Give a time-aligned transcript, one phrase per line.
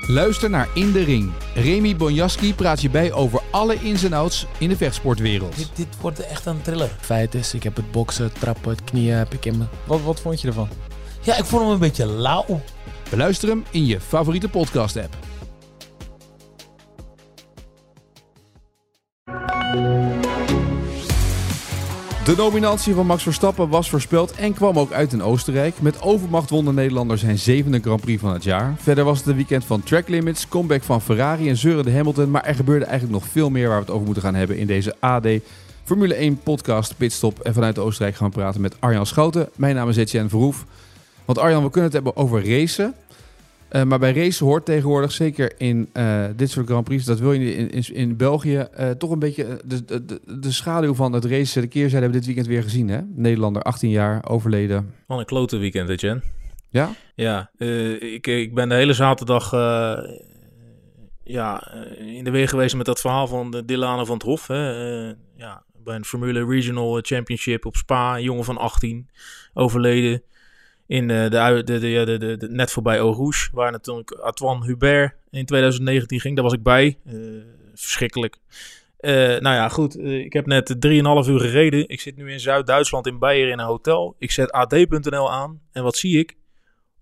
[0.00, 1.32] Luister naar In de Ring.
[1.54, 5.56] Remy Bonjaski praat je bij over alle ins en outs in de vechtsportwereld.
[5.56, 6.90] Dit, dit wordt echt een thriller.
[7.00, 9.64] Feit is, ik heb het boksen, het trappen, het knieën heb ik in me.
[9.84, 10.68] Wat, wat vond je ervan?
[11.20, 12.60] Ja, ik vond hem een beetje lauw.
[13.10, 15.16] Beluister hem in je favoriete podcast-app.
[22.26, 25.80] De dominantie van Max Verstappen was voorspeld en kwam ook uit in Oostenrijk.
[25.80, 28.74] Met overmacht won de Nederlander zijn zevende Grand Prix van het jaar.
[28.78, 32.30] Verder was het een weekend van track limits, comeback van Ferrari en zeurende Hamilton.
[32.30, 34.66] Maar er gebeurde eigenlijk nog veel meer waar we het over moeten gaan hebben in
[34.66, 35.26] deze AD
[35.84, 37.40] Formule 1 podcast Pitstop.
[37.40, 39.48] En vanuit Oostenrijk gaan we praten met Arjan Schouten.
[39.56, 40.64] Mijn naam is Etienne Verhoef.
[41.24, 42.94] Want Arjan, we kunnen het hebben over racen.
[43.76, 47.32] Uh, maar bij racen hoort tegenwoordig, zeker in uh, dit soort Grand Prix, dat wil
[47.32, 51.24] je in, in, in België, uh, toch een beetje de, de, de, schaduw van het
[51.24, 51.62] racen.
[51.62, 52.88] De keerzijde hebben we dit weekend weer gezien.
[52.88, 53.00] Hè?
[53.14, 54.94] Nederlander, 18 jaar, overleden.
[55.06, 56.22] Van een klote weekend, hè, Jen?
[56.70, 56.90] Ja?
[57.14, 57.50] Ja,
[57.98, 59.50] ik, ik ben de hele zaterdag
[61.24, 64.46] ja, in de weer geweest met dat verhaal van de Dilane van het Hof.
[64.46, 64.70] Hè?
[65.36, 69.08] ja, bij een Formule Regional Championship op Spa, een jongen van 18,
[69.54, 70.22] overleden
[70.86, 75.44] in de, de, de, de, de, net voorbij Eau Rouge, waar natuurlijk Antoine Hubert in
[75.44, 76.34] 2019 ging.
[76.34, 76.98] Daar was ik bij.
[77.06, 77.42] Uh,
[77.74, 78.38] verschrikkelijk.
[79.00, 79.96] Uh, nou ja, goed.
[79.96, 80.80] Uh, ik heb net 3,5
[81.28, 81.88] uur gereden.
[81.88, 84.16] Ik zit nu in Zuid-Duitsland in Beieren in een hotel.
[84.18, 85.60] Ik zet ad.nl aan.
[85.72, 86.36] En wat zie ik?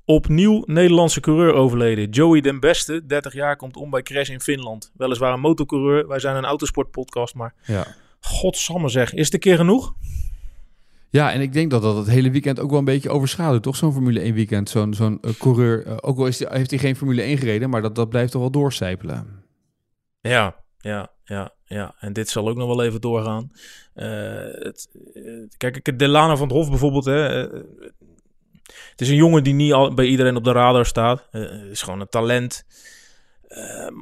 [0.05, 2.11] Opnieuw Nederlandse coureur overleden.
[2.11, 4.93] Joey den Beste, 30 jaar, komt om bij crash in Finland.
[4.97, 6.09] Weliswaar een motorcoureur.
[6.09, 7.55] Wij zijn een autosportpodcast, maar...
[7.67, 7.87] Ja.
[8.21, 9.13] Godsamme zeg.
[9.13, 9.95] Is het een keer genoeg?
[11.15, 13.77] Ja, en ik denk dat dat het hele weekend ook wel een beetje overschaduwt, toch?
[13.77, 15.87] Zo'n Formule 1 weekend, zo'n zo'n uh, coureur.
[15.87, 18.41] Uh, ook al is heeft hij geen Formule 1 gereden, maar dat, dat blijft toch
[18.41, 19.45] wel doorcijpelen.
[20.21, 21.95] Ja, ja, ja, ja.
[21.99, 23.51] En dit zal ook nog wel even doorgaan.
[23.95, 24.05] Uh,
[24.53, 24.89] het,
[25.57, 27.21] kijk, Delano van het Hof bijvoorbeeld, hè.
[28.91, 31.29] het is een jongen die niet al, bij iedereen op de radar staat.
[31.31, 32.65] Het is gewoon een talent.
[33.49, 33.95] Ehm,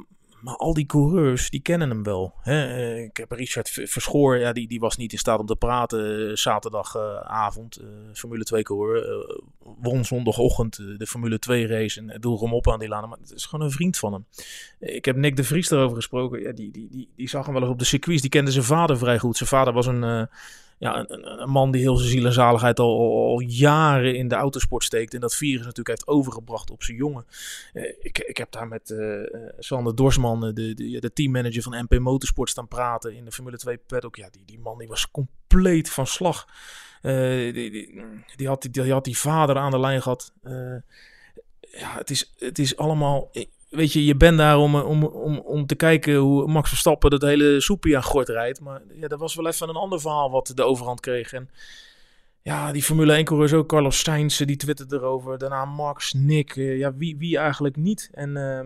[0.43, 2.35] maar al die coureurs, die kennen hem wel.
[2.41, 2.67] Hè?
[2.67, 6.21] Eh, ik heb Richard Verschoor, ja, die, die was niet in staat om te praten
[6.21, 7.81] uh, zaterdagavond.
[7.81, 9.27] Uh, Formule 2 coureur.
[9.81, 13.07] won zondagochtend de Formule 2 race en droeg hem op aan die lana.
[13.07, 14.27] Maar het is gewoon een vriend van hem.
[14.79, 16.41] Ik heb Nick de Vries erover gesproken.
[16.41, 18.21] Ja, die, die, die, die zag hem wel eens op de circuits.
[18.21, 19.37] Die kende zijn vader vrij goed.
[19.37, 20.29] Zijn vader was een
[20.83, 22.99] ja, een, man die heel zijn ziel en zaligheid al,
[23.29, 25.15] al, jaren in de autosport steekt.
[25.15, 27.27] En dat virus natuurlijk heeft overgebracht op zijn jongen.
[27.73, 29.23] Uh, ik, ik heb daar met uh,
[29.59, 33.79] Sander Dorsman, de, de, de teammanager van MP Motorsport, staan praten in de Formule 2
[33.79, 34.17] paddock.
[34.17, 36.47] Ja, die, die man die was compleet van slag.
[37.03, 37.71] Die, die,
[38.37, 40.33] die, had, die, die had die vader aan de lijn gehad.
[41.61, 43.31] ja, het is, het is allemaal
[43.73, 47.23] weet je, je bent daar om, om, om, om te kijken hoe Max Verstappen dat
[47.23, 48.61] hele soepie aan gort rijdt.
[48.61, 51.33] Maar ja, dat was wel even een ander verhaal wat de overhand kreeg.
[51.33, 51.51] En
[52.43, 55.39] ja, die Formule 1 coureurs ook, Carlos Sainz, die twitterde erover.
[55.39, 58.09] Daarna Max, Nick, uh, ja, wie, wie eigenlijk niet?
[58.13, 58.61] En uh,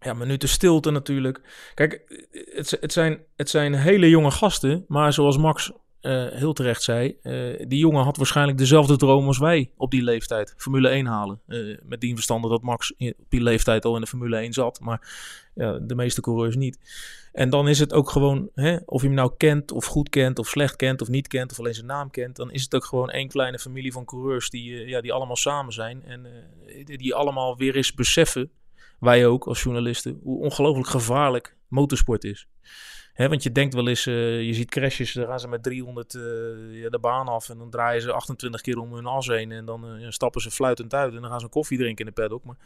[0.00, 1.40] ja, minuten stilte natuurlijk.
[1.74, 5.72] Kijk, het, het, zijn, het zijn hele jonge gasten, maar zoals Max
[6.02, 10.02] uh, heel terecht zei, uh, die jongen had waarschijnlijk dezelfde droom als wij op die
[10.02, 10.54] leeftijd.
[10.56, 11.40] Formule 1 halen.
[11.46, 14.80] Uh, met die verstande dat Max op die leeftijd al in de Formule 1 zat.
[14.80, 15.08] Maar
[15.54, 16.78] ja, de meeste coureurs niet.
[17.32, 20.38] En dan is het ook gewoon, hè, of je hem nou kent, of goed kent,
[20.38, 22.36] of slecht kent, of niet kent, of alleen zijn naam kent.
[22.36, 25.72] Dan is het ook gewoon één kleine familie van coureurs die, ja, die allemaal samen
[25.72, 26.04] zijn.
[26.04, 26.26] En
[26.84, 28.50] die allemaal weer eens beseffen,
[29.00, 32.48] wij ook als journalisten, hoe ongelooflijk gevaarlijk motorsport is
[33.28, 36.20] want je denkt wel eens, uh, je ziet crashes, dan gaan ze met 300 uh,
[36.22, 39.96] de baan af en dan draaien ze 28 keer om hun as heen en dan
[39.96, 42.44] uh, stappen ze fluitend uit en dan gaan ze koffie drinken in de paddock.
[42.44, 42.56] Maar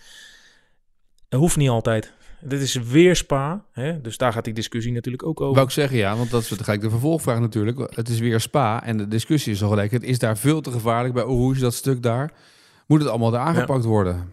[1.28, 2.12] dat hoeft niet altijd.
[2.41, 4.00] Dit is weer Spa, hè?
[4.00, 5.54] dus daar gaat die discussie natuurlijk ook over.
[5.54, 7.94] Wou ik zeggen, ja, want dat is gelijk de vervolgvraag natuurlijk.
[7.94, 9.91] Het is weer Spa en de discussie is al gelijk.
[9.91, 12.32] Het is daar veel te gevaarlijk bij Rouge, dat stuk daar.
[12.87, 13.88] Moet het allemaal daar aangepakt ja.
[13.88, 14.32] worden?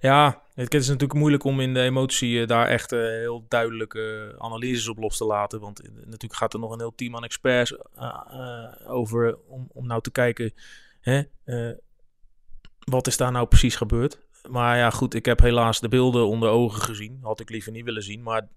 [0.00, 4.32] Ja, het is natuurlijk moeilijk om in de emotie uh, daar echt uh, heel duidelijke
[4.32, 5.60] uh, analyses op los te laten.
[5.60, 7.76] Want natuurlijk gaat er nog een heel team aan experts
[8.86, 10.52] over om, om nou te kijken,
[11.00, 11.22] hè,
[12.84, 14.18] wat is daar nou precies gebeurd.
[14.48, 17.18] Maar ja, goed, ik heb helaas de beelden onder ogen gezien.
[17.22, 18.22] Had ik liever niet willen zien.
[18.22, 18.48] Maar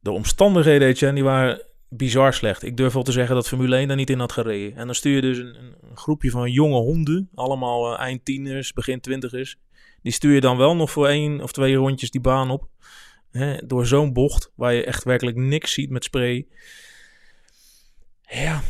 [0.00, 2.62] de omstandigheden, Etienne, die waren bizar slecht.
[2.62, 4.76] Ik durf wel te zeggen dat Formule 1 daar niet in had gereden.
[4.76, 5.54] En dan stuur je dus een,
[5.90, 9.58] een groepje van jonge honden, allemaal eind tieners, begin twintigers
[10.02, 12.68] die stuur je dan wel nog voor één of twee rondjes die baan op.
[13.30, 16.46] Hè, door zo'n bocht waar je echt werkelijk niks ziet met spray.
[18.30, 18.62] Ja,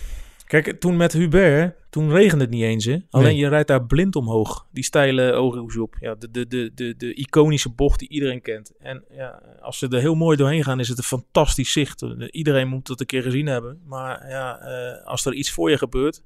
[0.47, 2.85] kijk, toen met Hubert, toen regende het niet eens.
[2.85, 2.99] Hè?
[3.11, 3.37] Alleen nee.
[3.37, 4.67] je rijdt daar blind omhoog.
[4.73, 5.97] Die steile ooghoes op.
[6.01, 8.73] Ja, de, de, de, de, de iconische bocht die iedereen kent.
[8.79, 12.03] En ja, als ze er heel mooi doorheen gaan, is het een fantastisch zicht.
[12.31, 13.83] Iedereen moet dat een keer gezien hebben.
[13.85, 16.23] Maar ja, uh, als er iets voor je gebeurt,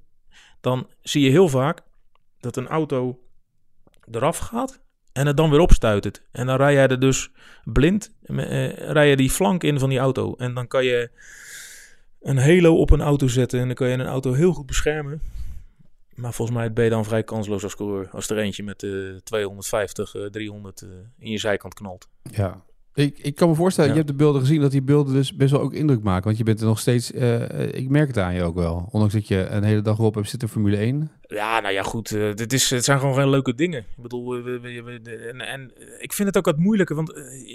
[0.61, 1.83] dan zie je heel vaak
[2.41, 3.21] dat een auto
[4.11, 6.23] eraf gaat En het dan weer opstuitert.
[6.33, 7.31] En dan rij jij er dus
[7.65, 8.37] blind, eh,
[8.73, 10.35] rij je die flank in van die auto.
[10.37, 11.11] En dan kan je
[12.21, 13.61] een halo op een auto zetten.
[13.61, 15.21] En dan kan je een auto heel goed beschermen.
[16.15, 18.09] Maar volgens mij ben je dan vrij kansloos als coureur.
[18.11, 18.91] Als er eentje met eh
[19.25, 20.89] 250, eh 300 eh,
[21.19, 22.09] in je zijkant knalt.
[22.23, 22.65] Ja.
[22.95, 23.97] Ik, ik kan me voorstellen, Ja.
[23.97, 26.25] je hebt de beelden gezien, dat die beelden dus best wel ook indruk maken.
[26.25, 28.89] Want je bent er nog steeds, eh, eh, ik merk het aan je ook wel.
[28.91, 31.11] Ondanks dat je een hele dag erop hebt zitten Formule 1.
[31.27, 32.11] Ja, nou ja, goed.
[32.13, 33.79] eh, dit is, het zijn gewoon geen leuke dingen.
[33.97, 36.97] Ik bedoel, we, we- we- we- de- en, en ik vind het ook wat moeilijker,
[36.97, 37.09] want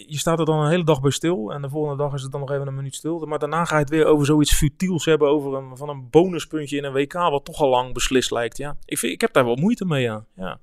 [0.07, 1.54] je staat er dan een hele dag bij stil.
[1.54, 3.25] En de volgende dag is het dan nog even een minuut stil.
[3.25, 6.78] Maar daarna ga je het weer over zoiets futiels hebben, over een, van een bonuspuntje
[6.78, 8.57] in een WK, wat toch al lang beslist lijkt.
[8.57, 10.25] Ja, ik, vind, ik heb daar wel moeite mee, ja.
[10.36, 10.60] ja.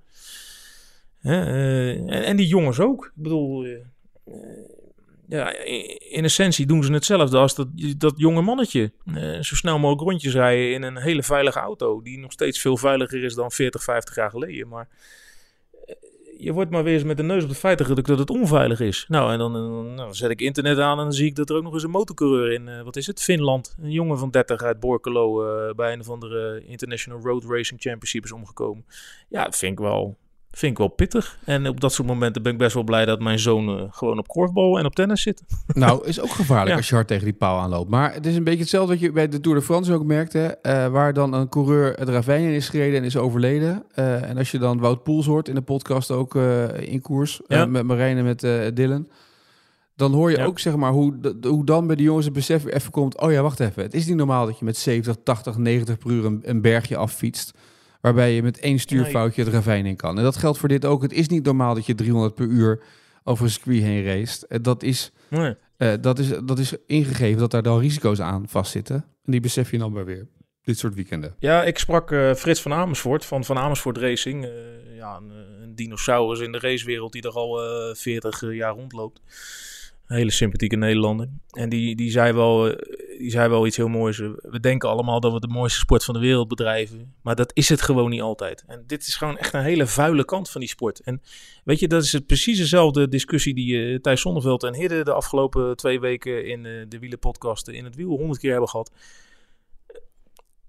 [1.21, 3.05] En, en die jongens ook.
[3.17, 3.67] Ik bedoel,
[5.29, 5.59] ja,
[5.99, 8.93] in, essentie doen ze hetzelfde als dat, dat jonge mannetje.
[9.15, 12.03] Eh, zo snel mogelijk rondjes rijden in een hele veilige auto.
[12.03, 14.69] Die nog steeds veel veiliger is dan 40, 50 jaar geleden.
[14.69, 14.89] Maar
[15.87, 15.95] eh,
[16.39, 18.81] je wordt maar weer eens met de neus op de feiten gedrukt dat het onveilig
[18.81, 19.05] is.
[19.09, 21.51] Nou, en dan, eh, nou, dan zet ik internet aan en dan zie ik dat
[21.51, 23.77] er ook nog eens een motorcoureur in, wat is het, Finland.
[23.83, 25.45] Een jongen van 30 uit Borkelo
[25.75, 28.85] bij een of andere International Road Racing Championship is omgekomen.
[29.29, 30.17] Ja, dat vind ik wel...
[30.57, 31.39] Vind ik wel pittig.
[31.45, 34.19] En op dat soort momenten ben ik best wel blij dat mijn zoon eh, gewoon
[34.19, 35.43] op korfbal en op tennis zit.
[35.75, 36.77] Nou, is ook gevaarlijk Ja.
[36.77, 37.91] als je hard tegen die paal aanloopt.
[37.91, 40.59] Maar het is een beetje hetzelfde wat je bij de Tour de France ook merkte.
[40.63, 43.83] eh, waar dan een coureur het ravijn in is gereden en is overleden.
[43.95, 46.35] Eh, en als je dan Wout Poels hoort in de podcast ook
[46.79, 47.41] in koers.
[47.47, 47.67] Ja.
[47.67, 48.41] met Marijn en met
[48.77, 49.09] Dylan.
[49.97, 50.45] Dan hoor je Ja.
[50.45, 52.91] ook zeg maar hoe, de- de- hoe dan bij die jongens het besef weer even
[52.91, 53.21] komt.
[53.21, 53.83] Oh ja, wacht even.
[53.83, 56.97] Het is niet normaal dat je met 70, 80, 90 per uur een, een bergje
[56.97, 57.53] affietst.
[58.05, 60.17] Waarbij je met één stuurfoutje het ravijn in kan.
[60.19, 61.03] En dat geldt voor dit ook.
[61.03, 62.83] Het is niet normaal dat je 300 per uur
[63.23, 64.47] over een circuit heen race.
[64.49, 65.55] Eh, Dat is Nee.
[65.77, 68.97] eh, dat, is, dat is ingegeven dat daar dan risico's aan vastzitten.
[68.97, 70.27] En die besef je dan maar weer.
[70.65, 71.35] Dit soort weekenden.
[71.39, 74.49] Ja, ik sprak eh, Frits van Amersfoort van Van Amersfoort Racing.
[74.97, 75.31] Ja, een,
[75.63, 79.21] een dinosaurus in de racewereld die er al eh 40 jaar rondloopt.
[80.07, 81.29] Een hele sympathieke Nederlander.
[81.51, 82.75] En die, die, zei wel,
[83.19, 84.19] die zei wel iets heel moois.
[84.19, 87.15] We denken allemaal dat we de mooiste sport van de wereld bedrijven.
[87.23, 88.65] Maar dat is het gewoon niet altijd.
[88.67, 91.01] En dit is gewoon echt een hele vuile kant van die sport.
[91.01, 91.23] En
[91.65, 95.13] weet je, dat is het precies dezelfde discussie die eh Thijs Zonneveld en Hidde de
[95.13, 98.93] afgelopen twee weken in eh, de wielenpodcasten in het wiel honderd keer hebben gehad.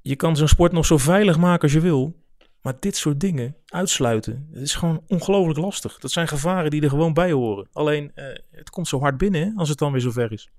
[0.02, 2.16] Je kan zo'n sport nog zo veilig maken als je wil.
[2.62, 5.98] Maar dit soort dingen uitsluiten, het is gewoon ongelooflijk lastig.
[6.00, 7.68] Dat zijn gevaren die er gewoon bij horen.
[7.74, 10.50] Alleen, eh, het komt zo hard binnen als het dan weer zover is.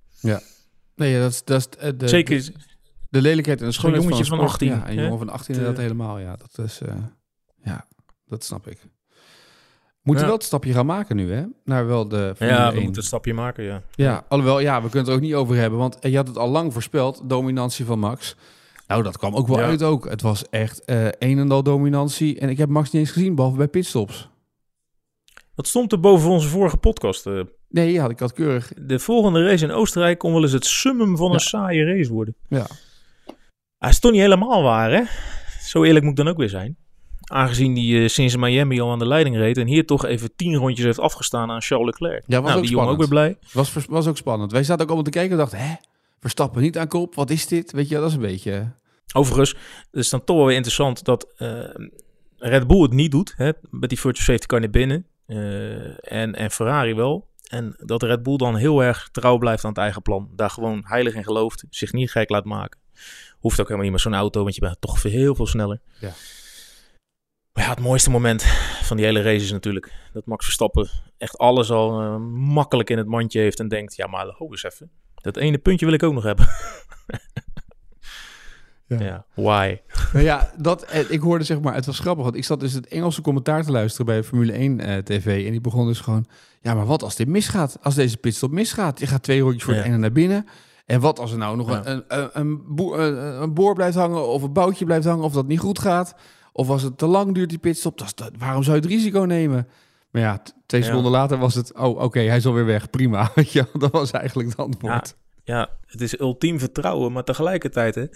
[0.96, 2.52] Nee, dat is, dat is eh, de, Zeker, de,
[3.10, 4.70] de lelijkheid en de schoonheid jongetje van, van een sport.
[4.70, 6.18] 18, Ja, een jongen van 18 De- inderdaad helemaal.
[6.18, 6.80] Ja, dat is...
[6.80, 6.94] eh,
[7.64, 7.86] ja,
[8.26, 8.78] dat snap ik.
[10.02, 10.30] Moeten Ja.
[10.30, 11.44] wel het stapje gaan maken nu, hè?
[11.64, 12.82] Naar wel de Formule ja, we 1.
[12.82, 13.82] moeten het stapje maken, ja.
[13.94, 15.78] Ja, alhoewel, ja, we kunnen het er ook niet over hebben.
[15.78, 18.36] Want je had het al lang voorspeld, dominantie van Max.
[18.86, 19.64] Nou, dat kwam ook wel Ja.
[19.64, 20.08] uit ook.
[20.08, 22.38] Het was echt eh, een en al dominantie.
[22.38, 24.28] En ik heb Max niet eens gezien, behalve bij pitstops.
[25.54, 27.26] Wat stond er boven onze vorige podcast?
[27.68, 28.72] Nee, ja, ik had keurig.
[28.76, 31.34] de volgende race in Oostenrijk kon wel eens het summum van Ja.
[31.34, 32.34] een saaie race worden.
[32.48, 32.66] Ja.
[33.78, 35.02] Hij is toch niet helemaal waar, hè?
[35.62, 36.76] Zo eerlijk moet ik dan ook weer zijn.
[37.30, 40.54] Aangezien hij eh, sinds Miami al aan de leiding reed en hier toch even tien
[40.54, 42.22] rondjes heeft afgestaan aan Charles Leclerc.
[42.26, 43.38] Ja, was nou, ook die jongen ook weer blij.
[43.52, 44.52] Was, was ook spannend.
[44.52, 45.74] Wij zaten ook allemaal te kijken en dachten, hè?
[46.20, 47.72] Verstappen niet aan kop, wat is dit?
[47.72, 48.72] Weet je, dat is een beetje...
[49.14, 49.50] Overigens,
[49.90, 51.48] het is dan toch wel weer interessant dat eh,
[52.36, 53.34] Red Bull het niet doet.
[53.36, 53.50] Hè?
[53.70, 55.06] Met die virtual safety car naar binnen.
[55.26, 57.28] eh, en, en Ferrari wel.
[57.46, 60.30] En dat Red Bull dan heel erg trouw blijft aan het eigen plan.
[60.32, 61.64] Daar gewoon heilig in gelooft.
[61.70, 62.80] Zich niet gek laat maken.
[63.38, 65.80] Hoeft ook helemaal niet met zo'n auto, want je bent toch veel- heel veel sneller.
[66.00, 66.12] Ja.
[67.52, 68.42] Maar ja, het mooiste moment
[68.82, 70.88] van die hele race is natuurlijk dat Max Verstappen
[71.18, 73.60] echt alles al eh, makkelijk in het mandje heeft.
[73.60, 74.90] En denkt, ja maar ho eens even.
[75.14, 76.46] Dat ene puntje wil ik ook nog hebben.
[78.88, 79.00] Ja.
[79.00, 79.76] ja, why?
[80.12, 82.72] Nou ja, dat, eh, ik hoorde zeg maar, het was grappig, want ik zat dus
[82.72, 85.44] het Engelse commentaar te luisteren bij Formule 1 eh, TV.
[85.44, 86.26] En die begon dus gewoon,
[86.60, 87.78] ja, maar wat als dit misgaat?
[87.82, 89.00] Als deze pitstop misgaat?
[89.00, 89.88] Je gaat twee rondjes voor het Ja.
[89.88, 90.46] einde naar binnen.
[90.86, 91.86] En wat als er nou nog Ja.
[91.86, 95.46] een, een, een, boer, een, boor blijft hangen of een boutje blijft hangen of dat
[95.46, 96.14] niet goed gaat?
[96.52, 99.68] Of als het te lang duurt, die pitstop, dat waarom zou je het risico nemen?
[100.10, 103.30] Maar ja, twee seconden later was het, oh oké, hij is alweer weg, prima.
[103.78, 105.16] Dat was eigenlijk het antwoord.
[105.46, 108.06] Ja, het is ultiem vertrouwen, maar tegelijkertijd, hè,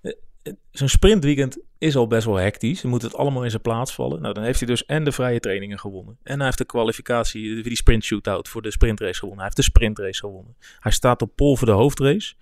[0.00, 2.80] eh, eh, zo'n sprintweekend is al best wel hectisch.
[2.80, 4.20] Dan moet het allemaal in zijn plaats vallen.
[4.20, 6.18] Nou, dan heeft hij dus en de vrije trainingen gewonnen.
[6.22, 9.44] En hij heeft de kwalificatie, die sprint shootout voor de sprintrace gewonnen.
[9.44, 10.56] Hij heeft de sprintrace gewonnen.
[10.78, 12.34] Hij staat op pol voor de hoofdrace.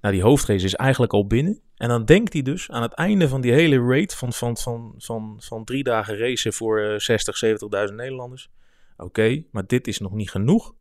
[0.00, 1.60] Nou, die hoofdrace is eigenlijk al binnen.
[1.76, 4.94] En dan denkt hij dus aan het einde van die hele raid van, van, van,
[4.98, 7.44] van, van drie dagen racen voor eh, 60,
[7.88, 8.50] 70.000 Nederlanders.
[8.96, 10.74] Oké, maar dit is nog niet genoeg.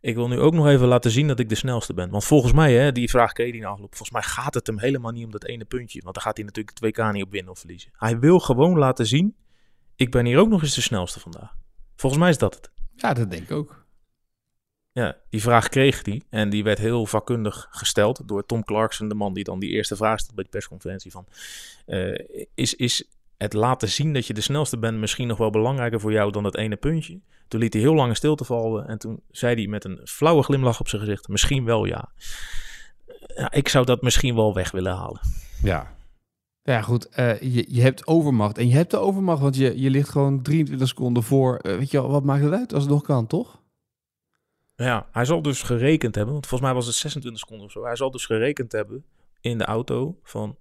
[0.00, 2.10] Ik wil nu ook nog even laten zien dat ik de snelste ben.
[2.10, 3.94] Want volgens mij, hè, die vraag kreeg hij na afloop.
[3.94, 6.00] Volgens mij gaat het hem helemaal niet om dat ene puntje.
[6.02, 7.90] Want dan gaat hij natuurlijk het WK niet op winnen of verliezen.
[7.96, 9.36] Hij wil gewoon laten zien,
[9.96, 11.54] ik ben hier ook nog eens de snelste vandaag.
[11.96, 12.70] Volgens mij is dat het.
[12.94, 13.84] Ja, dat denk ik ook.
[14.92, 19.14] Ja, die vraag kreeg hij en die werd heel vakkundig gesteld door Tom Clarkson, de
[19.14, 21.26] man die dan die eerste vraag stelde bij de persconferentie van...
[21.86, 22.18] eh,
[22.54, 26.12] is, is het laten zien dat je de snelste bent misschien nog wel belangrijker voor
[26.12, 27.20] jou dan dat ene puntje?
[27.48, 30.42] Toen liet hij heel lang in stilte vallen en toen zei hij met een flauwe
[30.42, 32.12] glimlach op zijn gezicht, misschien wel ja.
[33.34, 35.20] ja ik zou dat misschien wel weg willen halen.
[35.62, 35.94] Ja.
[36.62, 37.08] Ja, goed.
[37.08, 38.58] eh, je, je hebt overmacht.
[38.58, 41.56] En je hebt de overmacht, want je, je ligt gewoon 23 seconden voor.
[41.56, 43.62] Eh, weet je wel, wat maakt het uit als het nog kan, toch?
[44.74, 47.84] Ja, hij zal dus gerekend hebben, want volgens mij was het 26 seconden of zo.
[47.84, 49.04] Hij zal dus gerekend hebben
[49.40, 50.56] in de auto van,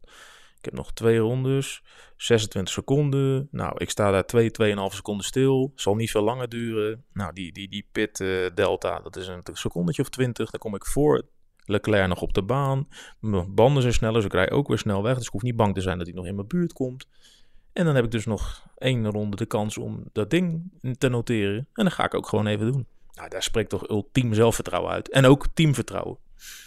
[0.65, 1.83] ik heb nog twee rondes,
[2.17, 3.47] 26 seconden.
[3.51, 5.71] Nou, ik sta daar 2, 2,5 seconden stil.
[5.75, 7.03] Zal niet veel langer duren.
[7.13, 10.49] Nou, die, die, die pit eh, delta, dat is een secondetje of 20.
[10.49, 11.25] Dan kom ik voor
[11.65, 12.87] Leclerc nog op de baan.
[13.19, 15.15] Mijn banden zijn sneller, dus ik rij ook weer snel weg.
[15.15, 17.07] Dus ik hoef niet bang te zijn dat hij nog in mijn buurt komt.
[17.73, 21.57] En dan heb ik dus nog één ronde de kans om dat ding te noteren.
[21.57, 22.87] En dan ga ik ook gewoon even doen.
[23.13, 25.09] Nou, daar spreekt toch ultiem zelfvertrouwen uit.
[25.09, 26.17] En ook teamvertrouwen.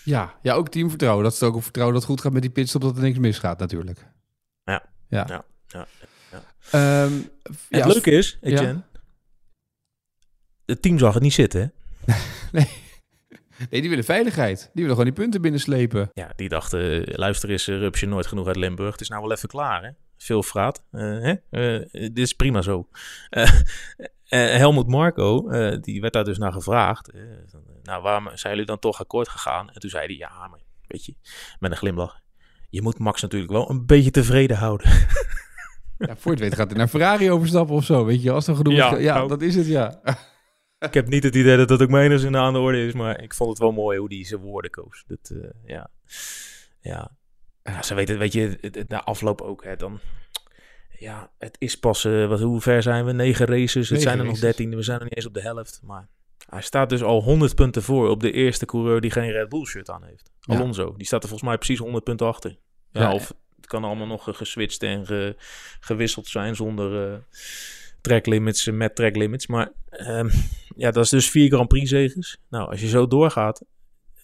[0.05, 1.25] Ja, ja ook teamvertrouwen.
[1.25, 3.19] Dat is ook een vertrouwen dat het goed gaat met die pitstop, dat er niks
[3.19, 4.07] misgaat natuurlijk.
[4.65, 4.83] Ja.
[5.09, 5.25] Ja.
[5.29, 5.87] Ja, ja,
[6.31, 6.43] ja.
[6.71, 7.13] Ehm,
[7.69, 8.83] het als- leuke is, Etienne,
[10.67, 11.73] het team zag het niet zitten.
[12.05, 12.15] Hè?
[13.71, 14.59] Nee, die willen veiligheid.
[14.61, 16.11] Die willen gewoon die punten binnenslepen.
[16.13, 18.93] Ja, die dachten, eh, luister eens, uh, Rupsje nooit genoeg uit Limburg.
[18.93, 19.91] Het is nou wel even klaar, hè?
[20.17, 20.85] Veel fraat.
[20.91, 21.35] Eh, hè?
[21.51, 22.89] Eh, dit is prima zo.
[23.29, 24.07] Eh, eh,
[24.37, 27.11] Helmut Marco, eh, die werd daar dus naar gevraagd.
[27.11, 27.39] eh, eh,
[27.83, 29.71] nou, waarom zijn jullie dan toch akkoord gegaan?
[29.71, 31.15] En toen zei hij, ja, maar weet je,
[31.59, 32.21] met een glimlach.
[32.71, 34.91] Je moet Max natuurlijk wel een beetje tevreden houden.
[35.99, 38.05] Ja, voor het weet gaat hij naar Ferrari overstappen of zo.
[38.05, 39.03] Weet je, als er genoeg Ja, is.
[39.03, 40.01] Ja, dat is het, ja.
[40.79, 43.23] ik heb niet het idee dat dat ook mijn enigszins aan de orde is, maar
[43.23, 45.05] ik vond het wel mooi hoe hij zijn woorden koos.
[45.07, 45.91] Dat, eh, ja.
[46.81, 47.11] Ja.
[47.63, 48.59] ja, ze weten, weet je,
[48.89, 50.01] na afloop ook, hè, dan...
[50.99, 53.13] Ja, het is pas, eh, wat, hoe ver zijn we?
[53.13, 55.81] Negen races, het zijn er nog dertien, we zijn nog niet eens op de helft.
[55.85, 56.09] Maar
[56.49, 59.65] hij staat dus al 100 punten voor op de eerste coureur die geen Red Bull
[59.65, 60.31] shirt aan heeft.
[60.41, 60.55] Ja.
[60.55, 62.57] Alonso, die staat er volgens mij precies 100 punten achter.
[62.93, 65.35] Ja, Ja, of het kan allemaal nog geswitcht en ge-
[65.81, 67.19] gewisseld zijn zonder eh
[68.01, 69.47] track limits, eh, met track limits.
[69.47, 70.29] Maar ehm,
[70.77, 72.39] ja, dat is dus vier Grand Prix zegens.
[72.49, 73.63] Nou, als je zo doorgaat,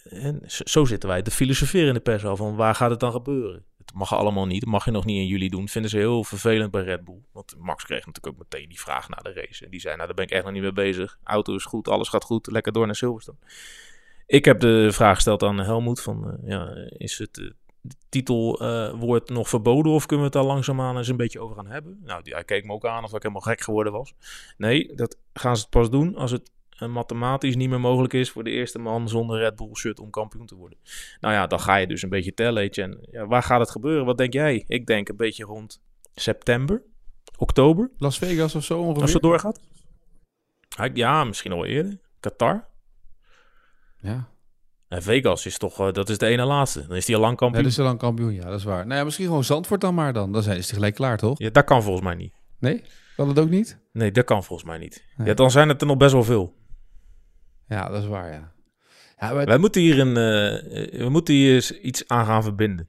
[0.09, 2.99] en zo zo zitten wij te filosoferen in de pers al van waar gaat het
[2.99, 3.63] dan gebeuren?
[3.85, 5.67] Het mag allemaal niet, dat mag je nog niet in juli doen.
[5.67, 7.21] Vinden ze heel vervelend bij Red Bull.
[7.31, 9.65] Want Max kreeg natuurlijk ook meteen die vraag na de race.
[9.65, 11.19] En die zei, nou daar ben ik echt nog niet mee bezig.
[11.23, 13.37] Auto is goed, alles gaat goed, lekker door naar Silverstone.
[14.25, 17.49] Ik heb de vraag gesteld aan Helmoet van, eh, ja, is het eh,
[18.09, 21.99] titelwoord nog verboden of kunnen we het daar langzaamaan eens een beetje over gaan hebben?
[22.03, 24.13] Nou, die, hij keek me ook aan of ik helemaal gek geworden was.
[24.57, 28.43] Nee, dat gaan ze pas doen als het eh, mathematisch niet meer mogelijk is voor
[28.43, 30.77] de eerste man zonder Red Bull shirt om kampioen te worden.
[31.19, 33.07] Nou ja, dan ga je dus een beetje tellen, Etienne.
[33.11, 34.05] Ja, waar gaat het gebeuren?
[34.05, 34.63] Wat denk jij?
[34.67, 35.81] Ik denk een beetje rond
[36.15, 36.83] september,
[37.37, 39.01] oktober, Las Vegas of zo ongeveer.
[39.01, 39.59] als het doorgaat.
[40.77, 41.99] Ja, Ja, misschien al eerder.
[42.19, 42.67] Qatar.
[43.97, 44.27] Ja.
[44.87, 46.87] En Vegas is toch, eh, dat is de ene laatste.
[46.87, 47.63] Dan is die al lang Ja, kampioen.
[47.63, 48.85] dat is al lang kampioen, ja, dat is waar.
[48.85, 50.31] Nou ja, misschien gewoon Zandvoort dan maar dan.
[50.31, 51.37] Dan zijn ze gelijk klaar, toch?
[51.39, 52.33] Ja, dat kan volgens mij niet.
[52.59, 52.83] Nee?
[53.15, 53.79] Kan dat ook niet?
[53.93, 55.05] Nee, dat kan volgens mij niet.
[55.17, 55.27] Nee.
[55.27, 56.55] Ja, dan zijn het er nog best wel veel.
[57.67, 58.51] Ja, dat is waar, ja.
[59.19, 62.87] Ja, maar Wij moeten hier een, eh, we moeten hier iets aan gaan verbinden.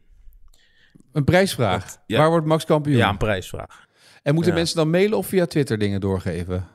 [1.12, 1.85] een prijsvraag.
[1.85, 2.18] Want, ja.
[2.18, 2.97] Waar wordt Max kampioen?
[2.97, 3.87] Ja, een prijsvraag.
[4.23, 4.59] en moeten ja.
[4.59, 6.68] mensen dan mailen of via Twitter dingen doorgeven?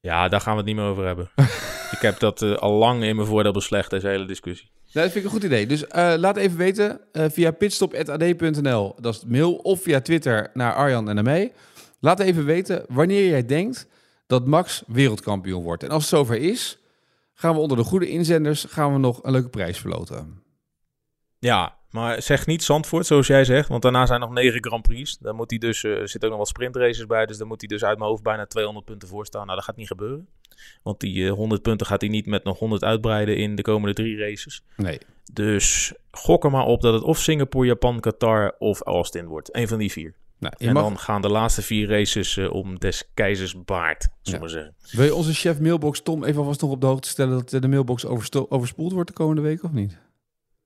[0.00, 1.30] Ja, daar gaan we het niet meer over hebben.
[1.96, 4.70] ik heb dat eh, al lang in mijn voordeel beslecht, deze hele discussie.
[4.92, 5.66] Nou, dat vind ik een goed idee.
[5.66, 8.94] Dus eh, laat even weten eh, via pitstop.ad.nl.
[9.00, 9.54] Dat is het mail.
[9.54, 11.52] Of via Twitter naar Arjan en naar mij.
[12.00, 13.86] Laat even weten wanneer jij denkt
[14.26, 15.82] dat Max wereldkampioen wordt.
[15.82, 16.78] En als het zover is,
[17.34, 20.42] gaan we onder de goede inzenders gaan we nog een leuke prijs verloten.
[21.38, 23.68] Ja, maar zeg niet Zandvoort, zoals jij zegt.
[23.68, 25.18] Want daarna zijn nog negen Grand Prix.
[25.18, 27.26] Dan moet hij dus, eh, er zitten ook nog wat sprintraces bij.
[27.26, 29.44] Dus dan moet hij dus uit mijn hoofd bijna 200 punten voor staan.
[29.44, 30.28] Nou, dat gaat niet gebeuren.
[30.82, 33.94] Want die eh, 100 punten gaat hij niet met nog 100 uitbreiden in de komende
[33.94, 34.64] drie races.
[34.76, 34.98] Nee.
[35.32, 39.56] Dus gok er maar op dat het of Singapore, Japan, Qatar of Austin wordt.
[39.56, 40.14] Een van die vier.
[40.38, 44.40] Nou, En mag, dan gaan de laatste vier races eh, om des keizers baard, zullen
[44.40, 44.52] we Ja.
[44.52, 44.74] zeggen.
[44.90, 47.60] Wil je onze chef mailbox Tom even alvast nog op de hoogte stellen dat eh,
[47.60, 48.06] de mailbox
[48.48, 49.98] overspoeld wordt de komende week of niet?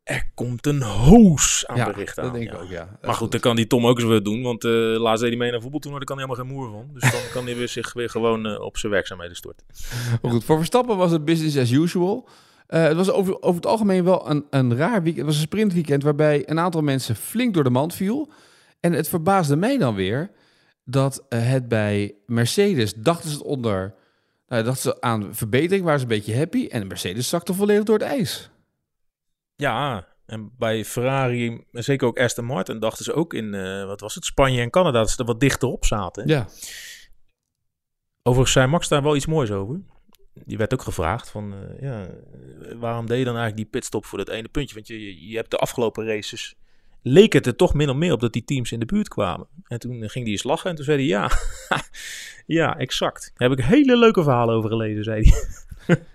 [0.02, 2.38] Er komt een hoos aan ja, berichten dat aan.
[2.38, 2.56] denk ja.
[2.56, 2.84] ik ook, ja.
[2.84, 4.42] Dat Maar goed, dan kan die Tom ook eens weer doen.
[4.42, 6.94] Want eh laatst deed hij mee naar voetbaltoernooi, daar kan hij helemaal geen moer van.
[7.00, 9.66] Dus dan kan hij weer zich weer gewoon op zijn werkzaamheden storten.
[10.22, 12.28] Goed, voor Verstappen was het business as usual.
[12.66, 15.16] Het was over, over het algemeen wel een, een raar weekend.
[15.16, 18.30] Het was een sprintweekend waarbij een aantal mensen flink door de mand viel.
[18.80, 20.30] En het verbaasde mij dan weer
[20.85, 23.94] dat eh, het bij Mercedes dachten ze het onder...
[24.49, 26.66] Nou, dachten ze aan verbetering, waren ze een beetje happy.
[26.66, 28.50] En Mercedes zakte volledig door het ijs.
[29.56, 34.00] Ja, en bij Ferrari, en zeker ook Aston Martin, dachten ze ook in, eh, wat
[34.00, 36.26] was het, Spanje en Canada, dat ze er wat dichter op zaten.
[36.26, 36.47] Ja,
[38.28, 39.80] Overigens zei Max daar wel iets moois over.
[40.44, 42.06] Die werd ook gevraagd van, eh, ja,
[42.76, 44.75] waarom deed je dan eigenlijk die pitstop voor dat ene puntje?
[44.75, 46.54] Want je, je hebt de afgelopen races,
[47.02, 49.46] leek het er toch min of meer op dat die teams in de buurt kwamen.
[49.66, 51.30] En toen ging hij eens lachen en toen zei hij, ja,
[52.60, 53.32] ja, exact.
[53.36, 55.38] Daar heb ik hele leuke verhalen over gelezen, zei hij.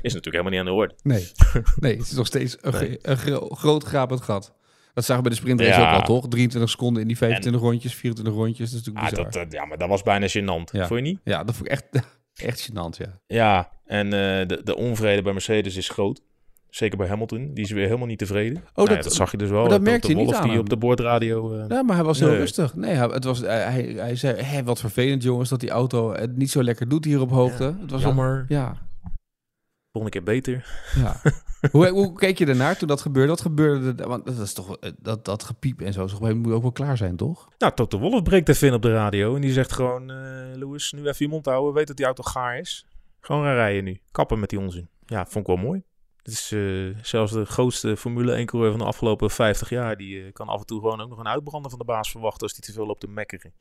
[0.00, 0.94] Is natuurlijk helemaal niet aan de orde.
[1.02, 1.28] Nee,
[1.80, 2.98] nee het is nog steeds een, Nee.
[3.02, 4.54] een gro- groot grapend gat.
[4.94, 5.94] Dat zagen we bij de sprintrace Ja.
[5.94, 6.28] ook al, toch?
[6.28, 8.70] 23 seconden in die 25 rondjes, 24 rondjes.
[8.70, 9.24] Dat is natuurlijk Ah, bizar.
[9.24, 10.70] dat, dat- ja, maar dat was bijna gênant.
[10.72, 10.86] Ja.
[10.86, 11.20] Vond je niet?
[11.24, 11.84] Ja, dat vond ik echt,
[12.34, 13.20] echt gênant, ja.
[13.26, 16.20] Ja, en eh, de, de onvrede bij Mercedes is groot.
[16.70, 17.54] Zeker bij Hamilton.
[17.54, 18.56] Die is weer helemaal niet tevreden.
[18.56, 19.68] Oh, dat- dat, dat zag je dus wel.
[19.68, 20.60] dat merkte je niet Wolf aan die hem.
[20.60, 21.54] op de boordradio...
[21.58, 22.36] eh, Ja, maar hij was heel Nee.
[22.38, 22.74] rustig.
[22.74, 26.12] Nee, hij, het was, hij, hij, hij zei, hé, wat vervelend jongens dat die auto
[26.12, 27.74] het niet zo lekker doet hier op hoogte.
[27.80, 28.44] het was jammer.
[28.48, 28.86] Ja,
[29.92, 30.66] Volgende keer beter.
[30.94, 31.20] ja.
[31.72, 33.28] hoe, hoe keek je ernaar toen dat gebeurde?
[33.28, 36.52] Dat gebeurde, want dat is toch, eh, dat, dat gepiep en zo, toch, moet je
[36.52, 37.48] ook wel klaar zijn, toch?
[37.58, 39.34] Nou, Toto Wolff breekt even in op de radio.
[39.34, 40.10] En die zegt gewoon...
[40.10, 40.16] eh
[40.54, 41.74] Louis, nu even je mond houden.
[41.74, 42.86] Weet dat die auto gaar is.
[43.20, 44.00] Gewoon gaan rijden nu.
[44.10, 44.88] Kappen met die onzin.
[45.06, 45.82] Ja, vond ik wel mooi.
[46.28, 49.96] Het is eh, zelfs de grootste Formule 1 coureur van de afgelopen 50 jaar.
[49.96, 52.42] Die eh, kan af en toe gewoon ook nog een uitbrander van de baas verwachten.
[52.42, 53.52] Als die te veel loopt te mekkeren.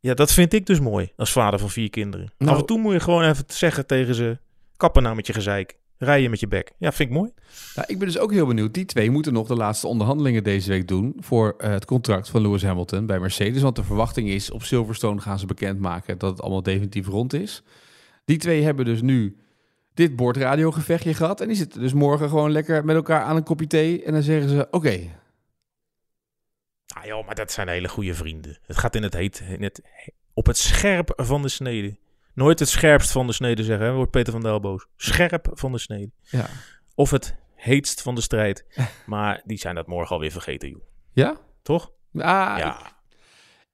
[0.00, 1.12] Ja, dat vind ik dus mooi.
[1.16, 2.32] Als vader van vier kinderen.
[2.38, 4.38] Nou- af en toe moet je gewoon even zeggen tegen ze...
[4.76, 5.78] Kappen nou met je gezeik.
[5.98, 6.72] Rijden met je bek.
[6.78, 7.30] Ja, vind ik mooi.
[7.74, 8.74] Nou, ik ben dus ook heel benieuwd.
[8.74, 12.42] Die twee moeten nog de laatste onderhandelingen deze week doen voor eh, het contract van
[12.42, 13.62] Lewis Hamilton bij Mercedes.
[13.62, 17.62] Want de verwachting is op Silverstone gaan ze bekendmaken dat het allemaal definitief rond is.
[18.24, 19.36] Die twee hebben dus nu
[19.94, 21.40] dit boordradiogevechtje gehad.
[21.40, 24.04] En die zitten dus morgen gewoon lekker met elkaar aan een kopje thee.
[24.04, 25.00] En dan zeggen ze, oké,
[26.94, 28.58] Ah joh, maar dat zijn hele goede vrienden.
[28.62, 29.82] Het gaat in het heet, in het,
[30.34, 31.98] op het scherp van de snede.
[32.34, 34.86] Nooit het scherpst van de snede zeggen, hè, wordt Peter van Del boos.
[34.96, 36.10] Scherp van de snede.
[36.22, 36.46] ja.
[36.94, 38.64] Of het heetst van de strijd.
[39.06, 40.82] Maar die zijn dat morgen alweer vergeten, joh.
[41.12, 41.36] Ja?
[41.62, 41.92] Toch?
[42.14, 42.80] Ah, ja.
[42.80, 42.94] ik,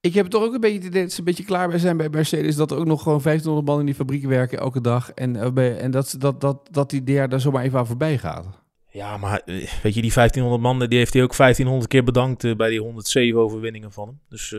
[0.07, 2.55] ik heb toch ook een beetje dat ze een beetje klaar bij zijn bij Mercedes.
[2.55, 5.11] Dat er ook nog gewoon 1500 man in die fabriek werken elke dag.
[5.11, 8.45] En, eh, en dat, dat, dat, dat die derde zomaar even aan voorbij gaat.
[8.91, 12.43] Ja, maar eh, weet je, die 1500 man, die heeft hij ook 1500 keer bedankt
[12.43, 14.19] eh, bij die 107 overwinningen van hem.
[14.29, 14.55] Dus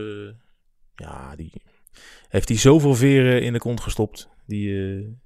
[0.95, 1.51] ja, die
[2.29, 4.29] heeft hij zoveel veren in de kont gestopt.
[4.45, 5.17] Die,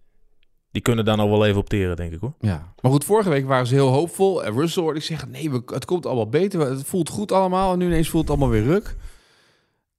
[0.71, 2.33] die kunnen daar nog wel even op teren, denk ik hoor.
[2.39, 2.73] Ja.
[2.81, 4.43] Maar goed, vorige week waren ze heel hoopvol.
[4.43, 6.59] En Russell hoorde ik zeggen, nee, het komt allemaal beter.
[6.59, 7.73] Het voelt goed allemaal.
[7.73, 8.95] En nu ineens voelt het allemaal weer ruk.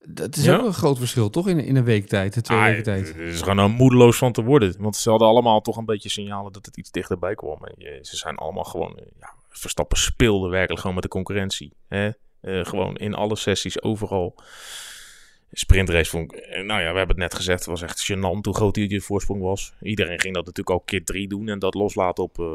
[0.06, 0.56] Dat is Ja.
[0.58, 1.48] ook een groot verschil, toch?
[1.48, 3.08] In, in een week tijd, twee Ah, weken tijd.
[3.14, 4.74] Er is gewoon een moedeloos van te worden.
[4.78, 7.64] Want ze hadden allemaal toch een beetje signalen dat het iets dichterbij kwam.
[7.64, 8.96] En ze zijn allemaal gewoon...
[8.98, 11.72] eh, Ja, Verstappen speelde werkelijk gewoon met de concurrentie.
[11.88, 12.10] Hè?
[12.40, 14.34] Eh, gewoon in alle sessies, overal.
[15.52, 16.38] Sprintrace vond ik...
[16.40, 17.58] eh, Nou ja, we hebben het net gezegd.
[17.58, 19.72] Het was echt gênant hoe groot die voorsprong was.
[19.82, 21.48] Iedereen ging dat natuurlijk ook keer drie doen.
[21.48, 22.38] En dat loslaten op...
[22.38, 22.46] eh,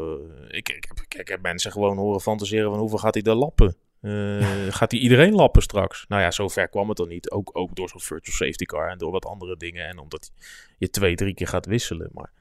[0.47, 3.75] ik, ik, heb, ik heb mensen gewoon horen fantaseren van hoeveel gaat hij er lappen.
[4.01, 6.05] Eh, gaat hij iedereen lappen straks?
[6.07, 7.31] Nou ja, zover kwam het dan niet.
[7.31, 9.87] Ook, ook door zo'n virtual safety car en door wat andere dingen.
[9.87, 10.31] En omdat
[10.77, 12.09] je twee, drie keer gaat wisselen.
[12.13, 12.31] Maar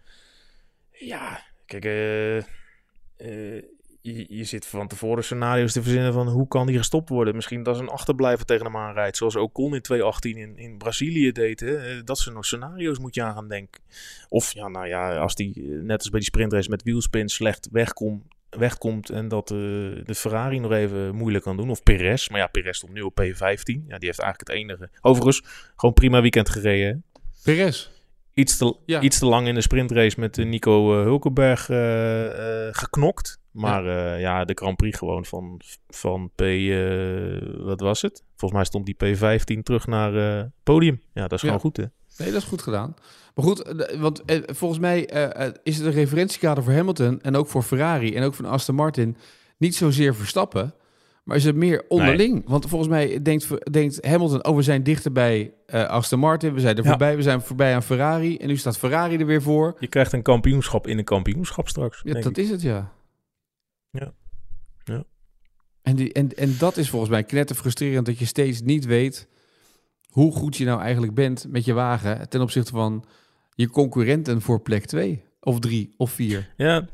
[0.90, 3.62] ja, kijk, eh, eh,
[4.03, 7.35] je, zit van tevoren scenario's te verzinnen van hoe kan die gestopt worden.
[7.35, 9.16] Misschien dat ze een achterblijver tegen hem aanrijdt.
[9.16, 11.64] Zoals Ocon in 2018 in, in Brazilië deed.
[12.05, 13.83] Dat soort nog scenario's moet je aan gaan denken.
[14.29, 18.37] Of ja, nou ja, als die net als bij die sprintrace met wielspin slecht wegkomt.
[18.50, 21.70] Wegkomt en dat eh, de Ferrari nog even moeilijk kan doen.
[21.70, 22.28] Of Perez.
[22.28, 23.34] Maar ja, Perez stond nu op P15.
[23.64, 24.90] Ja, die heeft eigenlijk het enige.
[25.00, 25.42] Overigens,
[25.76, 27.04] gewoon prima weekend gereden.
[27.12, 27.20] hè?
[27.54, 27.90] Perez.
[28.34, 29.00] iets te, Ja.
[29.00, 31.64] iets te lang in de sprintrace met eh, Nico eh, Hulkenberg
[32.76, 33.40] geknokt.
[33.50, 34.14] Maar ja.
[34.14, 36.40] ja, de Grand Prix gewoon van, van P...
[37.64, 38.22] wat was het?
[38.37, 41.00] Volgens mij stond die P15 terug naar podium.
[41.12, 41.46] Ja, dat is Ja.
[41.46, 41.84] gewoon goed, hè?
[42.18, 42.94] Nee, dat is goed gedaan.
[43.35, 47.37] Maar goed, eh, want eh, volgens mij eh, is het een referentiekader voor Hamilton en
[47.37, 49.16] ook voor Ferrari en ook van Aston Martin
[49.57, 50.74] niet zozeer Verstappen,
[51.24, 52.42] maar is het meer onderling.
[52.46, 56.76] Want volgens mij denkt, denkt Hamilton, oh, we zijn dichter bij Aston Martin, we zijn
[56.76, 56.88] er Ja.
[56.88, 59.76] voorbij, we zijn voorbij aan Ferrari en nu staat Ferrari er weer voor.
[59.78, 62.00] Je krijgt een kampioenschap in een kampioenschap straks.
[62.04, 62.37] Ja, dat ik.
[62.37, 62.92] is het, ja.
[63.90, 64.12] Ja.
[64.85, 65.04] Ja.
[65.83, 69.28] En, die, en, en dat is volgens mij knetter frustrerend dat je steeds niet weet
[70.11, 73.05] hoe goed je nou eigenlijk bent met je wagen ten opzichte van
[73.55, 76.49] je concurrenten voor plek 2 of 3 of 4.
[76.57, 76.87] Ja,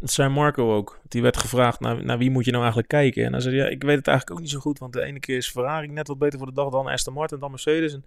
[0.00, 1.00] dat zei Marco ook.
[1.08, 3.24] Die werd gevraagd naar, naar wie moet je nou eigenlijk kijken.
[3.24, 4.78] En hij zei, ja, ik weet het eigenlijk ook niet zo goed.
[4.78, 7.38] Want de ene keer is Ferrari net wat beter voor de dag dan Aston Martin,
[7.38, 7.92] dan Mercedes.
[7.92, 8.04] En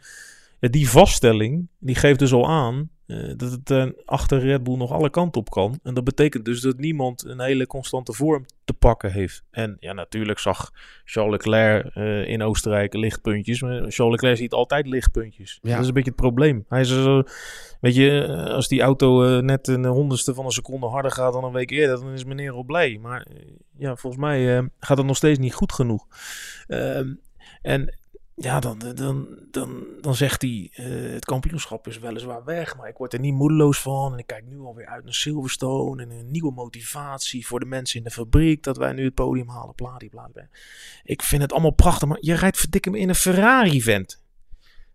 [0.59, 4.77] ja, die vaststelling, die geeft dus al aan eh, dat het eh, achter Red Bull
[4.77, 5.79] nog alle kanten op kan.
[5.83, 9.43] En dat betekent dus dat niemand een hele constante vorm te pakken heeft.
[9.51, 10.71] En ja, natuurlijk zag
[11.05, 13.61] Charles Leclerc eh, in Oostenrijk lichtpuntjes.
[13.61, 15.59] Maar Charles Leclerc ziet altijd lichtpuntjes.
[15.61, 15.71] Ja.
[15.71, 16.65] Dat is een beetje het probleem.
[16.69, 17.23] Hij is zo,
[17.81, 21.51] weet je, als die auto net een honderdste van een seconde harder gaat dan een
[21.51, 22.97] week eerder, dan is meneer al blij.
[23.01, 23.27] Maar
[23.77, 26.07] ja, volgens mij gaat het nog steeds niet goed genoeg.
[26.67, 27.13] Ehm,
[27.61, 27.97] en
[28.39, 32.97] ja, dan, dan, dan, dan zegt hij, eh, het kampioenschap is weliswaar weg, maar ik
[32.97, 34.13] word er niet moedeloos van.
[34.13, 37.97] En ik kijk nu alweer uit naar Silverstone en een nieuwe motivatie voor de mensen
[37.97, 39.73] in de fabriek, dat wij nu het podium halen.
[41.04, 44.23] Ik vind het allemaal prachtig, maar je rijdt verdikken in een Ferrari-vent.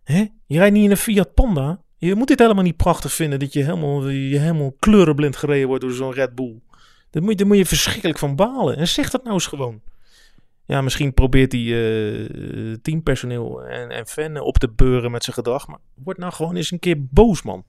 [0.03, 0.25] Hè?
[0.45, 1.81] Je rijdt niet in een Fiat Panda.
[1.97, 5.83] Je moet dit helemaal niet prachtig vinden, dat je helemaal, je helemaal kleurenblind gereden wordt
[5.83, 6.61] door zo'n Red Bull.
[7.09, 8.77] Daar moet, moet je verschrikkelijk van balen.
[8.77, 9.81] En zeg dat nou eens gewoon.
[10.65, 15.67] Ja, misschien probeert hij eh, teampersoneel en, en fan op te beuren met zijn gedrag.
[15.67, 17.65] Maar word nou gewoon eens een keer boos, man.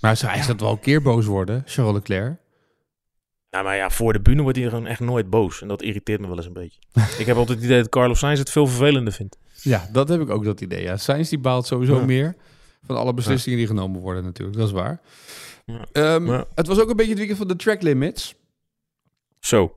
[0.00, 2.36] Maar hij zal wel een keer boos worden, Charles Leclerc.
[3.50, 5.62] Nou, maar ja, voor de bühne wordt hij gewoon echt nooit boos.
[5.62, 6.78] En dat irriteert me wel eens een beetje.
[7.20, 9.38] ik heb altijd het idee dat Carlos Sainz het veel vervelender vindt.
[9.62, 10.82] Ja, dat heb ik ook dat idee.
[10.82, 12.04] Ja, Sainz die baalt sowieso Ja.
[12.04, 12.36] meer
[12.86, 14.58] van alle beslissingen die genomen worden natuurlijk.
[14.58, 15.00] Dat is waar.
[15.64, 15.86] Ja.
[15.92, 16.44] Ehm, Ja.
[16.54, 18.34] Het was ook een beetje het weekend van de track limits.
[19.40, 19.74] Zo.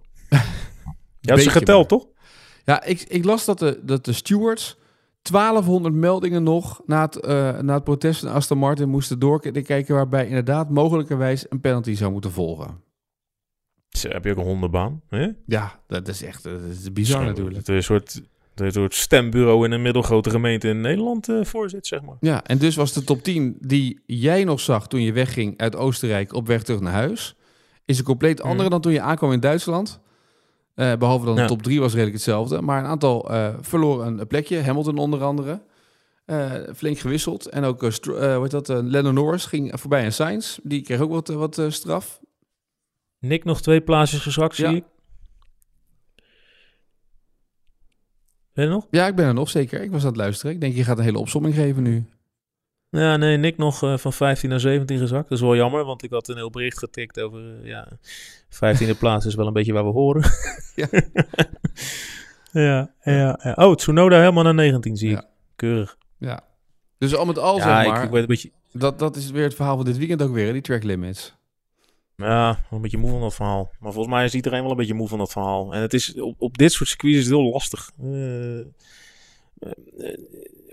[1.20, 2.00] Je had ze geteld, maar.
[2.00, 2.08] toch?
[2.68, 4.78] Ja, ik, ik las dat de, dat de stewards
[5.22, 9.96] 1200 meldingen nog na het, eh, na het protest van Aston Martin moesten doorkijken...
[9.96, 12.82] waarbij inderdaad mogelijkerwijs een penalty zou moeten volgen.
[13.90, 15.02] Zo, heb je ook een hondenbaan?
[15.10, 15.28] Hè?
[15.46, 17.56] Ja, dat is echt dat is bizar Zo, natuurlijk.
[17.56, 18.22] Dat er een soort,
[18.56, 22.18] een soort stembureau in een middelgrote gemeente in Nederland eh voor zit, zeg maar.
[22.20, 25.76] Ja, en dus was de top 10 die jij nog zag toen je wegging uit
[25.76, 27.36] Oostenrijk op weg terug naar huis...
[27.86, 28.70] is een compleet andere Mhm.
[28.70, 30.00] dan toen je aankwam in Duitsland...
[30.78, 31.48] Eh, behalve dan de Ja.
[31.48, 32.62] top 3 was redelijk hetzelfde.
[32.62, 34.62] Maar een aantal eh verloren een plekje.
[34.62, 35.62] Hamilton onder andere.
[36.26, 37.46] Eh, flink gewisseld.
[37.46, 40.58] En ook heet dat, Lennon Norris ging voorbij aan Sainz.
[40.64, 42.20] Die kreeg ook wat, wat eh, straf.
[43.20, 44.72] Nick nog twee plaatsjes gezakt, zie Ja.
[44.72, 44.84] ik.
[48.54, 48.88] Ben je er nog?
[48.92, 49.82] Ja, ik ben er nog zeker.
[49.82, 50.54] Ik was aan het luisteren.
[50.54, 52.06] Ik denk, je gaat een hele opsomming geven nu.
[52.90, 55.30] Ja, nee, Nick nog eh, van 15 naar 17 gezakt.
[55.30, 57.40] Dat is wel jammer, want ik had een heel bericht getikt over...
[57.62, 57.88] eh, ja,
[58.50, 60.24] 15e plaats is wel een beetje waar we horen.
[60.76, 60.88] Ja.
[62.52, 63.54] ja, ja, ja.
[63.56, 65.20] Oh, Tsunoda helemaal naar 19, zie Ja.
[65.20, 65.26] ik.
[65.56, 65.98] Keurig.
[66.18, 66.44] Ja.
[66.98, 68.52] Dus al met al, ja, zeg ik, maar, ik werd een beetje...
[68.72, 71.36] dat, dat is weer het verhaal van dit weekend ook weer, hè, die track limits.
[72.16, 73.72] Ja, een beetje moe van dat verhaal.
[73.80, 75.74] Maar volgens mij is iedereen wel een beetje moe van dat verhaal.
[75.74, 77.92] En het is op, op dit soort circuits is het heel lastig.
[78.02, 78.60] Eh,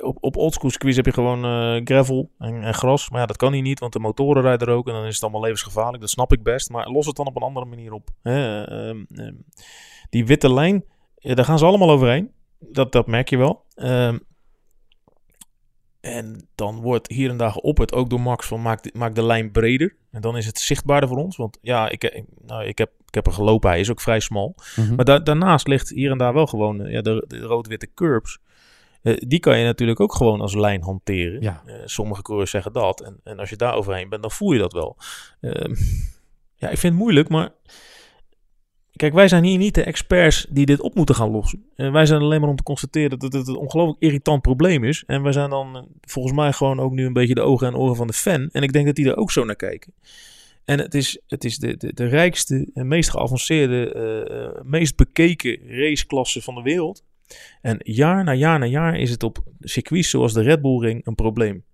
[0.04, 3.10] op, op oldschool circuits heb je gewoon eh, gravel en, en gras.
[3.10, 4.86] Maar ja, dat kan hier niet, want de motoren rijden er ook.
[4.88, 6.00] En dan is het allemaal levensgevaarlijk.
[6.00, 6.70] Dat snap ik best.
[6.70, 8.08] Maar los het dan op een andere manier op.
[8.22, 9.34] Hè, ehm, ehm,
[10.10, 10.84] die witte lijn,
[11.16, 12.30] ja, daar gaan ze allemaal overheen.
[12.58, 13.64] Dat, dat merk je wel.
[13.74, 14.18] Ehm,
[16.00, 19.22] en dan wordt hier en daar geopperd, ook door Max, van maak de, maak de
[19.22, 19.96] lijn breder.
[20.10, 21.36] En dan is het zichtbaarder voor ons.
[21.36, 24.20] Want ja, ik, ik- nou, ik, heb, ik heb er gelopen, hij is ook vrij
[24.20, 24.54] smal.
[24.76, 24.94] Mhm.
[24.94, 28.38] Maar da- daarnaast ligt hier en daar wel gewoon eh, ja, de, de rood-witte curbs.
[29.04, 31.42] Eh, die kan je natuurlijk ook gewoon als lijn hanteren.
[31.42, 31.62] Ja.
[31.66, 33.00] Eh, sommige coureurs zeggen dat.
[33.00, 34.96] En, en als je daar overheen bent, dan voel je dat wel.
[35.40, 35.74] Ehm,
[36.54, 37.52] ja, ik vind het moeilijk, maar...
[38.92, 41.66] Kijk, wij zijn hier niet de experts die dit op moeten gaan lossen.
[41.76, 45.04] Eh, wij zijn alleen maar om te constateren dat het een ongelooflijk irritant probleem is.
[45.06, 47.96] En wij zijn dan volgens mij gewoon ook nu een beetje de ogen en oren
[47.96, 48.48] van de fan.
[48.52, 49.94] En ik denk dat die er ook zo naar kijken.
[50.64, 56.42] En het is, het is de, de, de rijkste en meest geavanceerde, meest bekeken raceklasse
[56.42, 57.02] van de wereld.
[57.60, 61.06] En jaar na jaar na jaar is het op circuits zoals de Red Bull Ring
[61.06, 61.64] een probleem.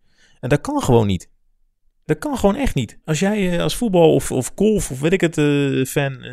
[0.41, 1.29] En dat kan gewoon niet.
[2.11, 2.99] Dat kan gewoon echt niet.
[3.05, 6.33] Als jij eh, als voetbal of, of golf of weet ik het, eh, fan eh,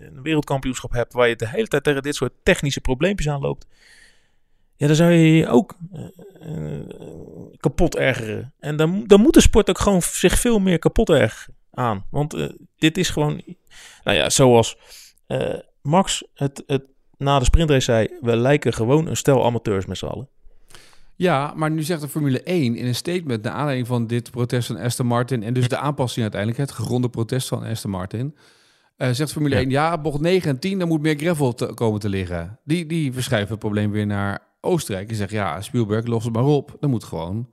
[0.00, 3.66] een wereldkampioenschap hebt waar je de hele tijd tegen dit soort technische probleempjes aanloopt.
[4.76, 5.76] Ja, dan zou je je ook
[7.56, 8.54] kapot ergeren.
[8.58, 12.06] En dan, dan moet de sport ook gewoon zich veel meer kapot ergeren aan.
[12.10, 13.42] Want dit is gewoon,
[14.04, 14.76] nou ja, zoals
[15.82, 16.84] Max het, het
[17.18, 20.28] na de sprintrace zei, we lijken gewoon een stel amateurs met z'n allen.
[21.16, 23.42] Ja, maar nu zegt de Formule 1 in een statement...
[23.42, 25.42] naar aanleiding van dit protest van Aston Martin...
[25.42, 28.36] en dus de aanpassing uiteindelijk, het gegronde protest van Aston Martin...
[28.96, 29.60] eh, zegt Formule Ja.
[29.60, 32.58] 1, ja, bocht 9 en 10, dan moet meer gravel te, komen te liggen.
[32.64, 35.08] Die, die verschuiven het probleem weer naar Oostenrijk.
[35.08, 36.76] En zegt, ja, Spielberg, los het maar op.
[36.80, 37.48] Dan moet gewoon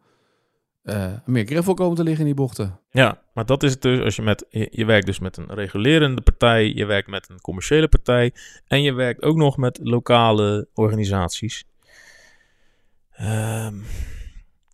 [0.84, 2.80] eh, meer gravel komen te liggen in die bochten.
[2.92, 6.22] Ja, maar dat is het dus als je met, je, werkt dus met een regulerende
[6.22, 8.34] partij, je werkt met een commerciële partij
[8.68, 11.66] en je werkt ook nog met lokale organisaties.
[13.12, 13.76] Ehm,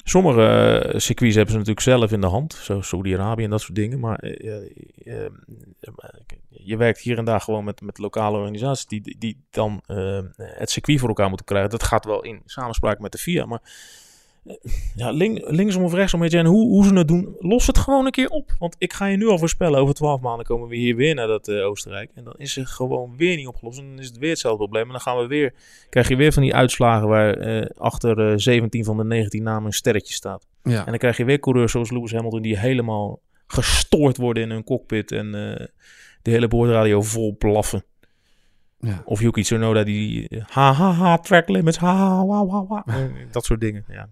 [0.03, 3.75] sommige eh, circuits hebben ze natuurlijk zelf in de hand, zoals Saudi-Arabië en dat soort
[3.75, 4.63] dingen, maar eh,
[5.05, 5.31] eh, eh,
[6.49, 9.83] je werkt hier en daar gewoon met, met lokale organisaties die, die dan
[10.35, 11.69] het circuit voor elkaar moeten krijgen.
[11.69, 13.61] Dat gaat wel in samenspraak met de FIA, maar
[14.95, 17.77] ja, link, linksom of rechtsom, weet je, en hoe, hoe ze het doen, los het
[17.77, 18.55] gewoon een keer op.
[18.59, 21.27] Want ik ga je nu al voorspellen, over twaalf maanden komen we hier weer naar
[21.27, 22.11] dat eh, Oostenrijk.
[22.15, 23.79] En dan is het gewoon weer niet opgelost.
[23.79, 24.85] En dan is het weer hetzelfde probleem.
[24.85, 25.53] En dan gaan we weer,
[25.89, 29.65] krijg je weer van die uitslagen waar eh, achter eh 17 van de 19 namen
[29.65, 30.47] een sterretje staat.
[30.63, 30.79] Ja.
[30.79, 34.63] En dan krijg je weer coureurs zoals Lewis Hamilton die helemaal gestoord worden in hun
[34.63, 35.65] cockpit en eh,
[36.21, 37.83] de hele boordradio vol blaffen.
[38.79, 39.01] Ja.
[39.05, 42.83] Of Yuki Tsunoda die eh, ha ha ha track limits ha ha wa wa wa
[42.95, 43.85] Eh, dat soort dingen.
[43.87, 44.09] Ja.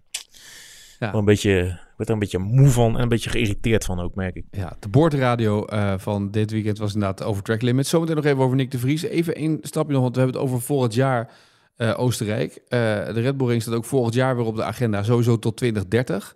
[1.00, 1.14] Ja.
[1.14, 4.16] Een beetje, ik werd er een beetje moe van en een beetje geïrriteerd van ook,
[4.16, 4.46] merk ik.
[4.52, 7.90] Ja, de boordradio eh, van dit weekend was inderdaad over track limits.
[7.90, 9.04] Zometeen nog even over Nick de Vries.
[9.04, 11.30] Even één stapje nog, want we hebben het over volgend jaar
[11.78, 12.62] eh, Oostenrijk.
[12.68, 15.58] Eh, de Red Bull Ring staat ook volgend jaar weer op de agenda, sowieso tot
[15.58, 16.36] 2030.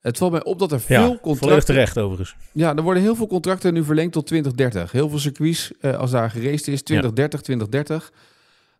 [0.00, 1.64] Het valt mij op dat er veel Ja, contracten...
[1.64, 2.36] terecht overigens.
[2.52, 4.92] Ja, er worden heel veel contracten nu verlengd tot 2030.
[4.92, 8.10] Heel veel circuits, eh, als daar geraced is, 2030, 2030.
[8.10, 8.14] Toen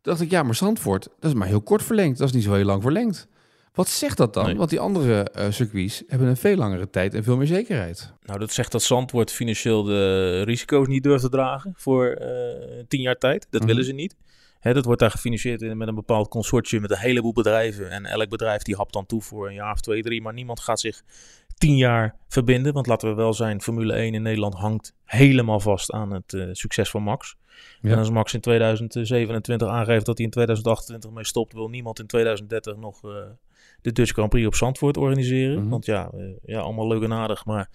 [0.03, 2.19] dacht ik, ja, maar Zandvoort, dat is maar heel kort verlengd.
[2.19, 3.29] Dat is niet zo heel lang verlengd.
[3.77, 4.45] Wat zegt dat dan?
[4.45, 4.57] Nee.
[4.57, 8.12] Want die andere eh, circuits hebben een veel langere tijd en veel meer zekerheid.
[8.23, 13.01] Nou, dat zegt dat Zandvoort financieel de risico's niet durft te dragen voor eh, tien
[13.01, 13.47] jaar tijd.
[13.51, 13.71] Dat Mhm.
[13.71, 14.17] willen ze niet.
[14.61, 17.91] Hè, dat wordt daar gefinancierd in- met een bepaald consortium met een heleboel bedrijven.
[17.91, 20.23] En elk bedrijf die hapt dan toe voor een jaar of twee, drie.
[20.23, 21.03] Maar niemand gaat zich
[21.59, 22.73] tien jaar verbinden.
[22.73, 26.49] Want laten we wel zijn, Formule 1 in Nederland hangt helemaal vast aan het eh,
[26.53, 27.37] succes van Max.
[27.81, 27.91] Ja.
[27.91, 32.07] En als Max in 2027 aangeeft dat hij in 2028 mee stopt, wil niemand in
[32.07, 33.01] 2030 nog
[33.87, 35.61] de Dutch Grand Prix op Zandvoort organiseren.
[35.61, 35.68] Mhm.
[35.68, 37.70] Want ja, eh, ja, allemaal leuk en aardig, maar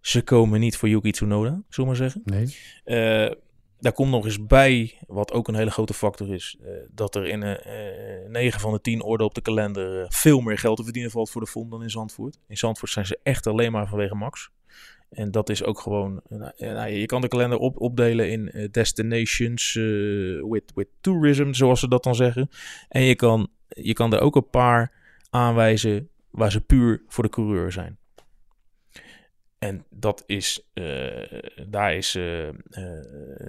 [0.00, 2.22] ze komen niet voor Yuki Tsunoda, zullen we maar zeggen.
[2.24, 2.56] Nee.
[2.84, 3.36] Eh,
[3.78, 7.26] daar komt nog eens bij, wat ook een hele grote factor is, eh, dat er
[7.26, 11.10] in eh 9 van de 10 orde op de kalender veel meer geld te verdienen
[11.10, 12.38] valt voor de FOM dan in Zandvoort.
[12.48, 14.50] In Zandvoort zijn ze echt alleen maar vanwege Max.
[15.10, 19.76] En dat is ook gewoon, nou, nou, je kan de kalender op, opdelen in destinations
[19.76, 19.82] eh,
[20.50, 22.50] with, with tourism, zoals ze dat dan zeggen.
[22.88, 25.01] En je kan, je kan er ook een paar
[25.32, 27.98] aanwijzen waar ze puur voor de coureur zijn.
[29.58, 32.54] En dat is, eh, daar is eh, eh,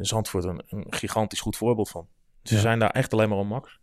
[0.01, 2.07] Zandvoort een, een gigantisch goed voorbeeld van.
[2.43, 2.61] Ze Ja.
[2.61, 3.79] zijn daar echt alleen maar om max.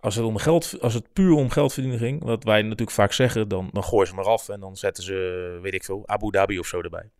[0.00, 3.12] Als het, om geld, als het puur om geld verdienen ging, wat wij natuurlijk vaak
[3.12, 6.30] zeggen, dan, dan gooien ze maar af en dan zetten ze, weet ik veel, Abu
[6.30, 7.10] Dhabi of zo erbij,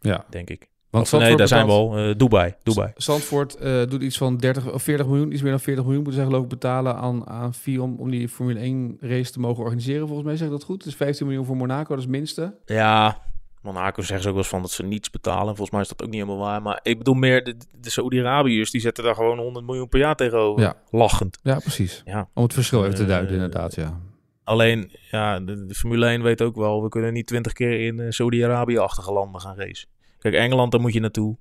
[0.00, 0.68] Ja, denk ik.
[0.90, 1.96] Want Of, nee, daar zijn we al.
[1.96, 2.92] eh, Dubai, Dubai.
[2.96, 6.20] Zandvoort eh, doet iets van 30 of 40 miljoen, iets meer dan 40 miljoen moeten
[6.22, 10.06] ze geloof ik betalen aan, aan FIA om, die Formule 1 race te mogen organiseren.
[10.06, 10.84] Volgens mij zeg ik dat goed.
[10.84, 12.54] Dus 15 miljoen voor Monaco, dat is het minste.
[12.64, 13.18] Ja,
[13.62, 15.46] Monaco zeggen ze ook wel eens van dat ze niets betalen.
[15.46, 16.62] Volgens mij is dat ook niet helemaal waar.
[16.62, 20.16] Maar ik bedoel meer, de, de Saoedi-Arabiërs, die zetten daar gewoon 100 miljoen per jaar
[20.16, 20.62] tegenover.
[20.62, 20.74] Ja.
[20.90, 21.38] Lachend.
[21.42, 22.02] Ja, precies.
[22.04, 22.28] Ja.
[22.34, 24.00] Om het verschil even te Eh, duiden, inderdaad, ja.
[24.44, 28.00] Alleen, ja, de, de Formule 1 weet ook wel, we kunnen niet twintig keer in
[28.00, 29.88] eh, Saudi-Arabië-achtige landen gaan racen.
[30.20, 31.36] Kijk, Engeland, daar moet je naartoe.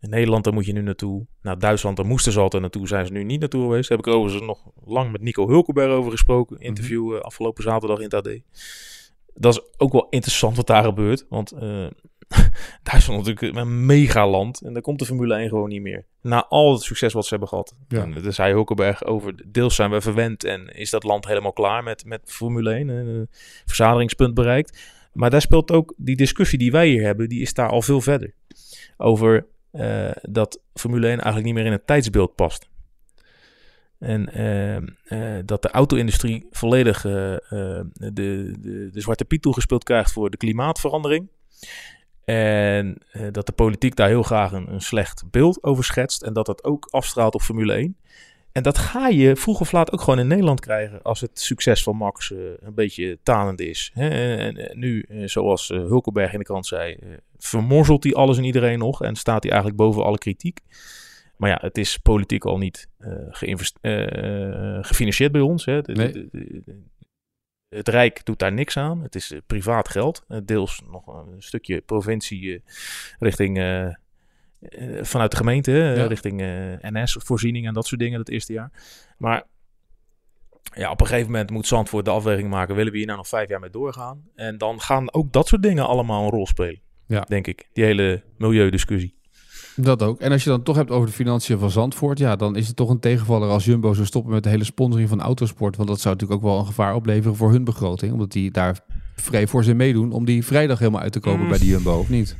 [0.00, 1.26] In Nederland, daar moet je nu naartoe.
[1.42, 2.86] Nou, Duitsland, daar moesten ze altijd naartoe.
[2.86, 3.88] Zijn ze nu niet naartoe geweest.
[3.88, 6.58] Daar heb ik overigens nog lang met Nico Hulkenberg over gesproken.
[6.58, 8.40] Interview eh, afgelopen zaterdag in het AD.
[9.34, 11.26] Dat is ook wel interessant wat daar gebeurt.
[11.28, 11.86] Want eh
[12.82, 14.60] Duitsland is natuurlijk een megaland.
[14.60, 16.04] En daar komt de Formule 1 gewoon niet meer.
[16.22, 17.74] Na al het succes wat ze hebben gehad.
[17.88, 18.02] Ja.
[18.02, 19.52] En daar zei Hulkenberg over.
[19.52, 22.88] Deels zijn we verwend en is dat land helemaal klaar met, met Formule 1.
[22.88, 23.28] Een
[23.64, 24.78] verzadigingspunt bereikt.
[25.12, 27.28] Maar daar speelt ook die discussie die wij hier hebben.
[27.28, 28.34] Die is daar al veel verder.
[28.96, 32.68] Over eh, dat Formule 1 eigenlijk niet meer in het tijdsbeeld past.
[33.98, 40.30] En eh, eh, dat de auto-industrie volledig de, de, de zwarte piet toegespeeld krijgt voor
[40.30, 41.28] de klimaatverandering.
[42.24, 42.98] En
[43.32, 46.22] dat de politiek daar heel graag een, een slecht beeld over schetst.
[46.22, 47.96] En dat dat ook afstraalt op Formule 1.
[48.52, 51.02] En dat ga je vroeg of laat ook gewoon in Nederland krijgen.
[51.02, 53.90] Als het succes van Max eh, een beetje tanend is.
[53.94, 54.08] Hè?
[54.36, 56.98] En, nu, eh, zoals eh, Hulkenberg in de krant zei.
[57.38, 59.02] vermorzelt hij alles en iedereen nog.
[59.02, 60.60] En staat hij eigenlijk boven alle kritiek.
[61.36, 62.88] Maar ja, het is politiek al niet
[64.80, 65.64] gefinancierd bij ons.
[65.64, 65.82] Hè.
[65.82, 66.12] De- Nee.
[66.12, 66.82] de- de- de-
[67.68, 69.02] het Rijk doet daar niks aan.
[69.02, 70.24] Het is privaat geld.
[70.44, 72.62] Deels nog een stukje provincie
[73.18, 73.58] richting...
[74.60, 76.06] eh, eh, vanuit de gemeente, Ja.
[76.06, 76.46] richting eh,
[76.90, 78.70] NS-voorziening en dat soort dingen het eerste jaar.
[79.18, 79.42] Maar
[80.74, 82.74] ja, op een gegeven moment moet Zandvoort de afweging maken...
[82.74, 84.22] willen we hier nou nog vijf jaar mee doorgaan?
[84.34, 86.80] En dan gaan ook dat soort dingen allemaal een rol spelen.
[87.06, 87.20] Ja.
[87.20, 87.68] Denk ik.
[87.72, 89.14] Die hele milieudiscussie.
[89.76, 90.20] Dat ook.
[90.20, 92.76] En als je dan toch hebt over de financiën van Zandvoort, ja, dan is het
[92.76, 95.76] toch een tegenvaller als Jumbo zou stoppen met de hele sponsoring van autosport.
[95.76, 98.12] Want dat zou natuurlijk ook wel een gevaar opleveren voor hun begroting.
[98.12, 98.78] Omdat die daar
[99.14, 101.48] vrij voor zijn meedoen om die vrijdag helemaal uit te kopen Mm.
[101.48, 102.36] bij de Jumbo, of niet?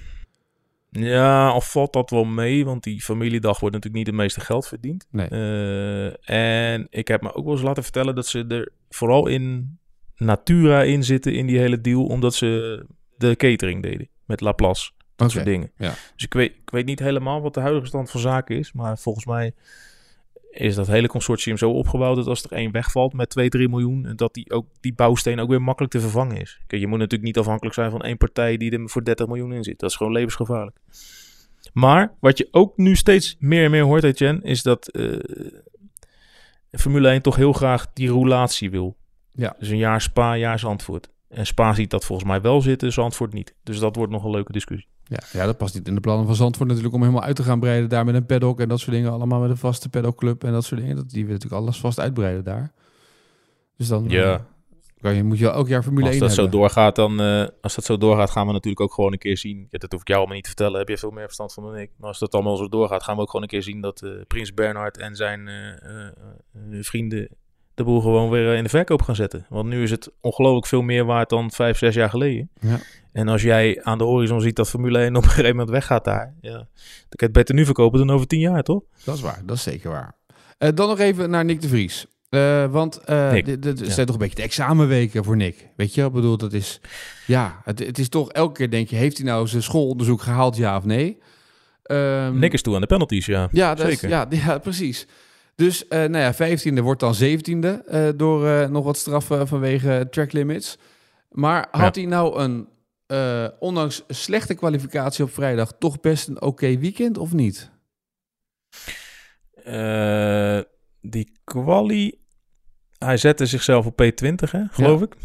[0.91, 4.67] Ja, al valt dat wel mee, want die familiedag wordt natuurlijk niet het meeste geld
[4.67, 5.07] verdiend.
[5.11, 5.29] Nee.
[5.29, 6.31] Eh,
[6.75, 9.79] en ik heb me ook wel eens laten vertellen dat ze er vooral in
[10.17, 12.85] Natura in zitten in die hele deal, omdat ze
[13.17, 14.91] de catering deden met Laplace.
[15.17, 15.71] Dat soort dingen.
[15.77, 15.95] ja.
[16.15, 18.99] Dus ik weet, ik weet niet helemaal wat de huidige stand van zaken is, maar
[18.99, 19.55] volgens mij
[20.51, 24.13] is dat hele consortium zo opgebouwd dat als er één wegvalt met 2, 3 miljoen,
[24.17, 26.61] dat die, ook, die bouwsteen ook weer makkelijk te vervangen is.
[26.67, 29.53] Kijk, je moet natuurlijk niet afhankelijk zijn van één partij die er voor 30 miljoen
[29.53, 29.79] in zit.
[29.79, 30.77] Dat is gewoon levensgevaarlijk.
[31.73, 35.19] Maar wat je ook nu steeds meer en meer hoort, Etienne, is dat eh,
[36.71, 38.97] Formule 1 toch heel graag die roulatie wil.
[39.31, 39.57] Ja.
[39.59, 41.11] Dus een jaar Spa, een jaar Zandvoort.
[41.29, 43.55] En Spa ziet dat volgens mij wel zitten, Zandvoort niet.
[43.63, 44.90] Dus dat wordt nog een leuke discussie.
[45.11, 47.43] Ja, ja, dat past niet in de plannen van Zandvoort natuurlijk om helemaal uit te
[47.43, 49.11] gaan breiden daar met een paddock en dat soort dingen.
[49.13, 50.97] Allemaal met een vaste paddockclub en dat soort dingen.
[50.97, 52.73] Dat, die willen natuurlijk alles vast uitbreiden daar.
[53.77, 54.35] Dus dan Ja.
[54.35, 54.41] eh,
[55.01, 57.75] kan je, moet je elk jaar Formule als 1 dat zo doorgaat, dan eh, als
[57.75, 59.67] dat zo doorgaat, gaan we natuurlijk ook gewoon een keer zien.
[59.71, 60.79] Ja, dat hoef ik jou allemaal niet te vertellen.
[60.79, 61.91] Heb je veel meer verstand van dan ik.
[61.97, 64.11] Maar als dat allemaal zo doorgaat, gaan we ook gewoon een keer zien dat eh,
[64.27, 65.49] Prins Bernhard en zijn
[66.81, 67.29] vrienden
[67.75, 69.47] de boel gewoon weer in de verkoop gaan zetten.
[69.49, 72.51] Want nu is het ongelooflijk veel meer waard dan vijf, zes jaar geleden.
[72.61, 72.79] Ja.
[73.13, 76.05] En als jij aan de horizon ziet dat Formule 1 op een gegeven moment weggaat
[76.05, 76.67] daar, ja, dan kan
[77.09, 78.83] je het beter nu verkopen dan over tien jaar, toch?
[79.05, 80.17] Dat is waar, dat is zeker waar.
[80.59, 82.07] Eh, dan nog even naar Nick de Vries.
[82.29, 83.91] Eh, want Nick, dit, ja.
[83.91, 85.69] zijn toch een beetje de examenweken voor Nick.
[85.77, 86.81] Weet je, ik bedoel, dat is...
[87.27, 90.57] Ja, het, het is toch elke keer denk je, heeft hij nou zijn schoolonderzoek gehaald,
[90.57, 91.19] ja of nee?
[91.83, 93.49] Ehm, Nick is toe aan de penalties, ja.
[93.53, 94.09] Ja, dat is- Zeker.
[94.09, 95.07] ja, ja, precies.
[95.55, 100.79] Dus nou ja, 15e wordt dan 17e eh, door nog wat straffen vanwege track limits.
[101.31, 102.69] Maar had hij nou een,
[103.11, 107.71] eh, ondanks slechte kwalificatie op vrijdag, toch best een oké weekend of niet?
[109.65, 110.61] Eh,
[111.01, 112.21] die quali,
[112.99, 115.17] hij zette zichzelf op P20, hè, geloof ik.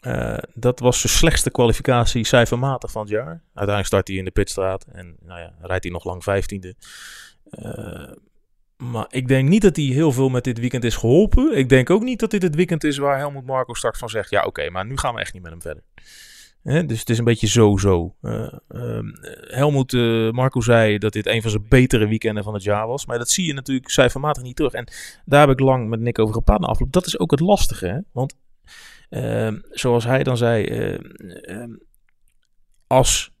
[0.00, 3.26] Eh, dat was zijn slechtste kwalificatie cijfermatig van het jaar.
[3.44, 6.74] Uiteindelijk start hij in de pitstraat en nou ja, rijdt hij nog lang 15e.
[7.50, 8.12] Eh,
[8.76, 11.56] maar ik denk niet dat hij heel veel met dit weekend is geholpen.
[11.56, 14.30] Ik denk ook niet dat dit het weekend is waar Helmut Marco straks van zegt...
[14.30, 15.82] ja, oké, maar nu gaan we echt niet met hem verder.
[16.62, 18.14] Dus het is een beetje zo-zo.
[18.20, 19.06] Eh, ehm,
[19.48, 23.06] Helmut eh, Marco zei dat dit een van zijn betere weekenden van het jaar was.
[23.06, 24.72] Maar dat zie je natuurlijk cijfermatig niet terug.
[24.72, 24.88] En
[25.24, 26.92] daar heb ik lang met Nick over gepraat na afloop.
[26.92, 27.86] Dat is ook het lastige.
[27.86, 27.98] Hè?
[28.12, 28.36] Want
[29.08, 30.64] ehm, zoals hij dan zei...
[30.64, 31.72] ehm,
[32.86, 33.32] als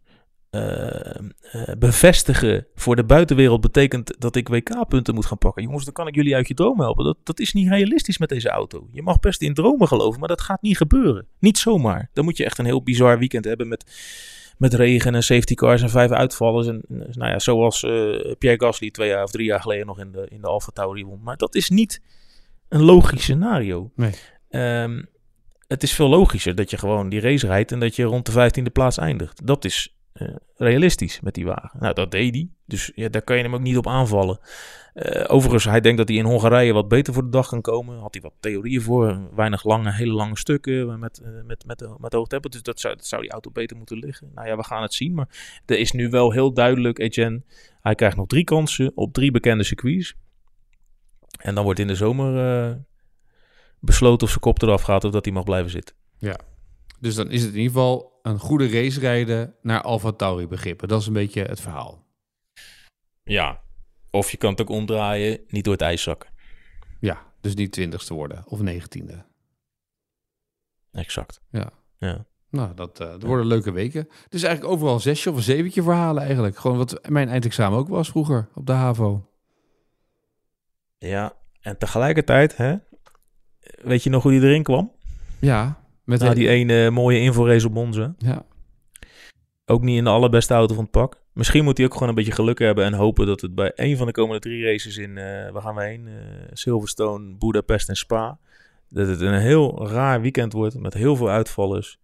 [1.78, 5.62] bevestigen voor de buitenwereld betekent dat ik WK-punten moet gaan pakken.
[5.62, 7.04] Jongens, dan kan ik jullie uit je droom helpen.
[7.04, 8.88] Dat, dat is niet realistisch met deze auto.
[8.92, 11.26] Je mag best in dromen geloven, maar dat gaat niet gebeuren.
[11.38, 12.10] Niet zomaar.
[12.12, 13.84] Dan moet je echt een heel bizar weekend hebben met,
[14.58, 16.66] met regen en safety cars en vijf uitvallers.
[16.66, 20.12] En, nou ja, zoals eh, Pierre Gasly twee jaar of drie jaar geleden nog in
[20.12, 21.22] de, in de Alfa Tauri won.
[21.22, 22.02] Maar dat is niet
[22.68, 23.90] een logisch scenario.
[23.94, 24.12] Nee.
[24.50, 25.02] Ehm,
[25.66, 28.32] het is veel logischer dat je gewoon die race rijdt en dat je rond de
[28.32, 29.46] vijftiende plaats eindigt.
[29.46, 31.80] Dat is eh, realistisch met die wagen.
[31.80, 32.48] Nou, dat deed hij.
[32.66, 34.40] Dus ja, daar kan je hem ook niet op aanvallen.
[34.94, 37.98] Eh, overigens, hij denkt dat hij in Hongarije wat beter voor de dag kan komen.
[37.98, 39.28] Had hij wat theorieën voor.
[39.34, 42.48] Weinig lange, hele lange stukken met, eh, met, met, met hoog tempo.
[42.48, 44.30] Dus dat zou, zou die auto beter moeten liggen.
[44.34, 45.14] Nou ja, we gaan het zien.
[45.14, 47.42] Maar er is nu wel heel duidelijk, Etienne.
[47.80, 50.14] Hij krijgt nog drie kansen op drie bekende circuits.
[51.38, 52.74] En dan wordt in de zomer eh,
[53.78, 55.94] besloten of zijn kop eraf gaat of dat hij mag blijven zitten.
[57.00, 60.88] Dus dan is het in ieder geval een goede race rijden naar Alfa Tauri begrippen.
[60.88, 62.06] Dat is een beetje het verhaal.
[63.22, 63.60] Ja.
[64.10, 66.30] Of je kan het ook omdraaien, niet door het ijs zakken.
[67.00, 69.24] Ja, dus niet twintigste worden of negentiende.
[70.92, 71.40] Exact.
[71.50, 71.70] Ja.
[71.98, 72.26] Ja.
[72.50, 74.08] Nou, dat, dat worden leuke weken.
[74.24, 76.58] Het is eigenlijk overal een zesje of een zeventje verhalen eigenlijk.
[76.58, 79.30] Gewoon wat mijn eindexamen ook was vroeger op de HAVO.
[80.98, 82.76] Ja, en tegelijkertijd, hè,
[83.82, 84.92] weet je nog hoe die erin kwam?
[85.38, 88.14] Ja, met Na die ene mooie informace op Monza.
[88.18, 88.44] Ja,
[89.66, 91.20] Ook niet in de allerbeste auto van het pak.
[91.32, 93.96] Misschien moet hij ook gewoon een beetje geluk hebben en hopen dat het bij een
[93.96, 96.06] van de komende drie races in, eh waar gaan we heen?
[96.06, 96.12] Eh,
[96.52, 98.38] Silverstone, Budapest en Spa.
[98.88, 101.98] Dat het een heel raar weekend wordt met heel veel uitvallers.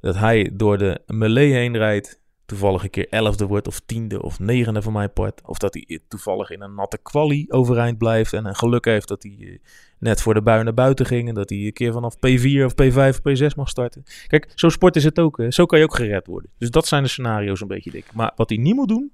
[0.00, 2.20] Dat hij door de melee heen rijdt.
[2.46, 5.40] Toevallig een keer elfde wordt of tiende of negende van mijn part.
[5.44, 8.32] Of dat hij toevallig in een natte kwalie overeind blijft.
[8.32, 9.58] En een geluk heeft dat hij eh,
[9.98, 11.28] net voor de bui naar buiten ging.
[11.28, 14.04] En dat hij een keer vanaf P4 of P5 of P6 mag starten.
[14.26, 15.36] Kijk, zo'n sport is het ook.
[15.36, 15.50] Hè.
[15.50, 16.50] Zo kan je ook gered worden.
[16.58, 18.06] Dus dat zijn de scenario's een beetje dik.
[18.12, 19.12] Maar wat hij niet moet doen,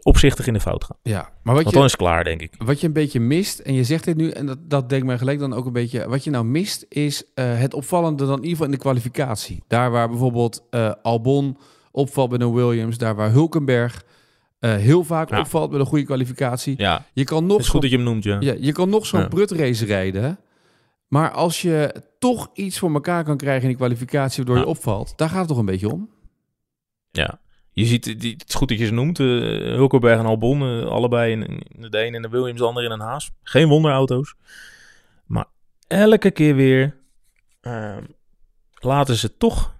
[0.00, 0.96] opzichtig in de fout gaan.
[1.02, 1.20] ja.
[1.42, 2.54] maar wat Want je, dan is het klaar, denk ik.
[2.58, 5.18] wat je een beetje mist, en je zegt dit nu, en dat, dat denkt mij
[5.18, 6.08] gelijk dan ook een beetje...
[6.08, 9.62] Wat je nou mist, is eh, het opvallende dan in ieder geval in de kwalificatie.
[9.66, 11.56] Daar waar bijvoorbeeld eh, Albon
[11.92, 14.04] opvalt met een Williams, daar waar Hulkenberg
[14.58, 15.38] eh, heel vaak Ja.
[15.40, 16.74] opvalt met een goede kwalificatie.
[16.78, 18.36] Ja, Je kan nog is goed dat je hem noemt, ja.
[18.40, 19.28] Ja, je kan nog zo'n Ja.
[19.28, 20.38] brutrace rijden.
[21.08, 25.12] Maar als je toch iets voor elkaar kan krijgen in die kwalificatie waardoor je opvalt,
[25.16, 26.10] daar gaat het toch een beetje om?
[27.10, 27.40] Ja.
[27.72, 29.20] Je ziet, het is goed dat je ze noemt.
[29.20, 29.26] eh
[29.74, 32.90] Hulkenberg en Albon, eh, allebei in, in de een in de Williams, de ander in
[32.90, 33.30] een Haas.
[33.42, 34.34] Geen wonderauto's.
[35.26, 35.46] Maar
[35.86, 36.96] elke keer weer
[38.80, 39.74] laten ze toch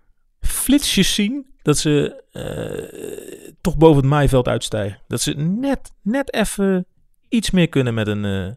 [0.63, 5.01] flitsjes zien dat ze eh, toch boven het maaiveld uitstijgen.
[5.09, 6.87] Dat ze net, net even
[7.29, 8.51] iets meer kunnen met een, eh,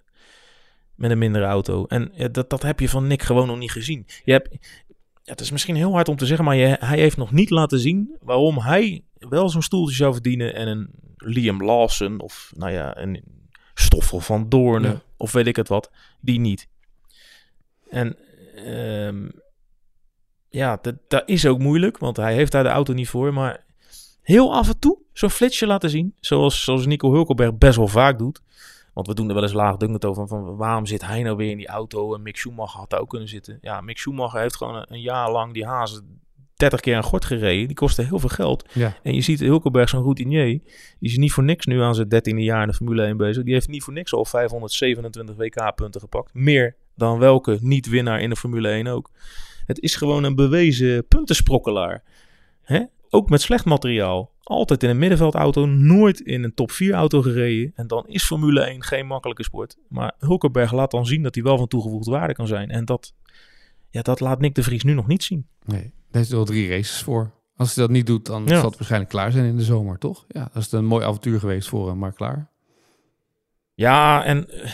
[0.96, 1.86] met een mindere auto.
[1.86, 4.06] En ja, dat, dat heb je van Nick gewoon nog niet gezien.
[4.24, 4.50] Je hebt,
[5.24, 7.50] ja, het is misschien heel hard om te zeggen, maar je, hij heeft nog niet
[7.50, 12.72] laten zien waarom hij wel zo'n stoeltje zou verdienen en een Liam Lawson of nou
[12.72, 13.24] ja, een
[13.74, 15.02] Stoffel van Doornen Ja.
[15.18, 15.92] of weet ik het wat,
[16.22, 16.68] die niet.
[17.90, 18.18] En
[18.56, 19.30] ehm,
[20.56, 23.64] ja, dat, dat is ook moeilijk, want hij heeft daar de auto niet voor, maar
[24.22, 26.14] heel af en toe zo'n flitsje laten zien.
[26.20, 28.42] Zoals, zoals Nico Hulkenberg best wel vaak doet.
[28.94, 31.58] Want we doen er wel eens laagdunkend over van waarom zit hij nou weer in
[31.58, 33.58] die auto en Mick Schumacher had daar ook kunnen zitten.
[33.62, 36.20] Ja, Mick Schumacher heeft gewoon een, een jaar lang die hazen
[36.56, 37.68] 30 keer aan gort gereden.
[37.68, 38.70] Die kostte heel veel geld.
[38.74, 38.98] Ja.
[39.04, 40.62] En je ziet Hulkenberg, zo'n routinier, die
[41.00, 43.44] is niet voor niks nu aan zijn 13e jaar in de Formule 1 bezig.
[43.44, 46.34] Die heeft niet voor niks al 527 WK-punten gepakt.
[46.34, 49.12] Meer dan welke niet-winnaar in de Formule 1 ook.
[49.66, 52.04] Het is gewoon een bewezen puntensprokkelaar.
[52.62, 52.84] Hè?
[53.10, 54.34] Ook met slecht materiaal.
[54.44, 57.72] Altijd in een middenveldauto, nooit in een top 4 auto gereden.
[57.76, 59.78] En dan is Formule 1 geen makkelijke sport.
[59.90, 62.70] Maar Hulkenberg laat dan zien dat hij wel van toegevoegde waarde kan zijn.
[62.70, 63.14] En dat,
[63.90, 65.48] ja, dat laat Nick de Vries nu nog niet zien.
[65.66, 67.32] Nee, daar er wel drie races voor.
[67.56, 68.56] Als hij dat niet doet, dan Ja.
[68.60, 70.26] zal het waarschijnlijk klaar zijn in de zomer, toch?
[70.28, 72.52] Ja, dat is een mooi avontuur geweest voor hem, maar klaar.
[73.74, 74.72] Ja, en eh,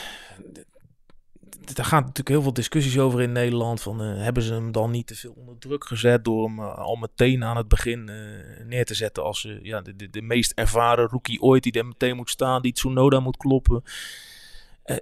[1.76, 3.82] daar gaan natuurlijk heel veel discussies over in Nederland.
[3.82, 6.78] Van, eh, hebben ze hem dan niet te veel onder druk gezet door hem eh,
[6.78, 11.42] al meteen aan het begin eh, neer te zetten als ja, de, meest ervaren rookie
[11.42, 13.84] ooit die er meteen moet staan, die Tsunoda moet kloppen.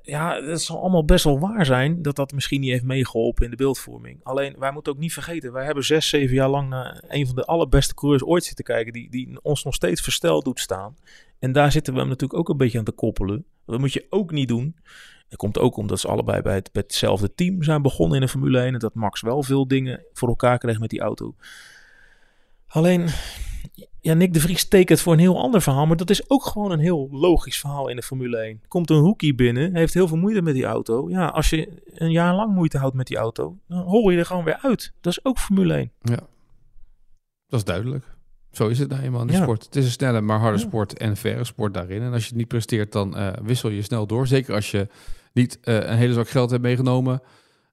[0.04, 3.52] Ja, dat zal allemaal best wel waar zijn dat dat misschien niet heeft meegeholpen in
[3.52, 4.20] de beeldvorming.
[4.24, 7.36] Alleen, wij moeten ook niet vergeten, wij hebben zes, zeven jaar lang naar een van
[7.36, 10.96] de allerbeste coureurs ooit zitten kijken, die, die ons nog steeds versteld doet staan.
[11.40, 13.46] En daar zitten we hem natuurlijk ook een beetje aan te koppelen.
[13.72, 14.76] Dat moet je ook niet doen.
[15.30, 18.32] Dat komt ook omdat ze allebei bij, het, bij hetzelfde team zijn begonnen in de
[18.32, 18.74] Formule 1.
[18.74, 21.36] En dat Max wel veel dingen voor elkaar kreeg met die auto.
[22.68, 23.08] Alleen,
[24.02, 25.86] ja, Nick de Vries tekent voor een heel ander verhaal.
[25.86, 28.62] Maar dat is ook gewoon een heel logisch verhaal in de Formule 1.
[28.68, 31.10] Komt een rookie binnen, heeft heel veel moeite met die auto.
[31.10, 34.26] Ja, als je een jaar lang moeite houdt met die auto, dan hol je er
[34.26, 34.94] gewoon weer uit.
[35.02, 35.92] Dat is ook Formule 1.
[36.02, 36.20] Ja,
[37.48, 38.18] dat is duidelijk.
[38.52, 39.42] Zo is het nou eenmaal in de Ja.
[39.42, 39.64] sport.
[39.66, 40.64] Het is een snelle, maar harde Ja.
[40.66, 42.02] sport en verre sport daarin.
[42.02, 44.28] En als je het niet presteert, dan eh, wissel je snel door.
[44.28, 44.88] Zeker als je
[45.34, 47.22] niet eh, een hele zak geld hebt meegenomen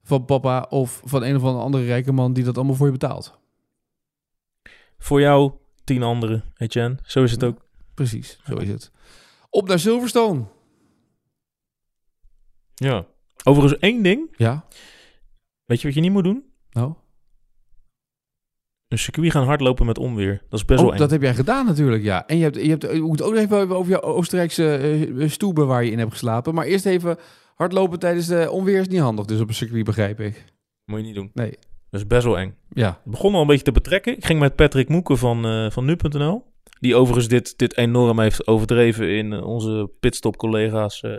[0.03, 3.39] van papa of van een of andere rijke man die dat allemaal voor je betaalt.
[4.97, 5.51] Voor jou,
[5.83, 6.97] tien anderen, Etienne.
[7.03, 7.65] Zo is het ook.
[7.93, 8.91] Precies, zo is het.
[9.49, 10.45] Op naar Silverstone.
[12.75, 13.05] Ja.
[13.43, 14.33] Overigens één ding.
[14.37, 14.65] Ja,
[15.65, 16.43] Weet je wat je niet moet doen?
[16.69, 16.93] nou.
[18.87, 20.41] Een circuit gaan hardlopen met onweer.
[20.49, 20.99] Dat is best wel Oh, eng.
[21.01, 22.27] dat heb jij gedaan natuurlijk, ja.
[22.27, 24.75] En je hebt, je hebt je moet ook even over je Oostenrijkse
[25.17, 26.53] eh, stoebe waar je in hebt geslapen.
[26.53, 27.17] Maar eerst even
[27.55, 30.45] hardlopen tijdens de onweer is niet handig, dus op een circuit begrijp ik.
[30.85, 31.31] Moet je niet doen.
[31.33, 31.51] Nee.
[31.89, 32.55] Dat is best wel eng.
[32.69, 34.17] Ja, Het begon al een beetje te betrekken.
[34.17, 36.43] Ik ging met Patrick Moeken van, eh, van nu.nl.
[36.79, 41.01] Die overigens dit, dit enorm heeft overdreven in eh, onze pitstop collega's.
[41.01, 41.11] eh,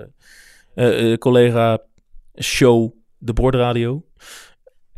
[0.75, 1.79] eh, eh, collega
[2.41, 4.05] show, de bordradio.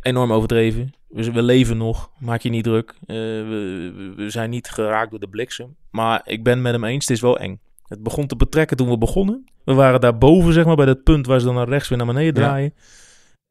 [0.01, 0.93] Enorm overdreven.
[1.11, 2.09] We, we leven nog.
[2.19, 2.89] Maak je niet druk.
[3.01, 5.75] Eh, we, we- zijn niet geraakt door de bliksem.
[5.91, 7.07] Maar ik ben met hem eens.
[7.07, 7.59] Het is wel eng.
[7.87, 9.45] Het begon te betrekken toen we begonnen.
[9.65, 12.07] We waren daarboven, zeg maar, bij dat punt waar ze dan naar rechts weer naar
[12.07, 12.47] beneden Ja.
[12.47, 12.73] draaien.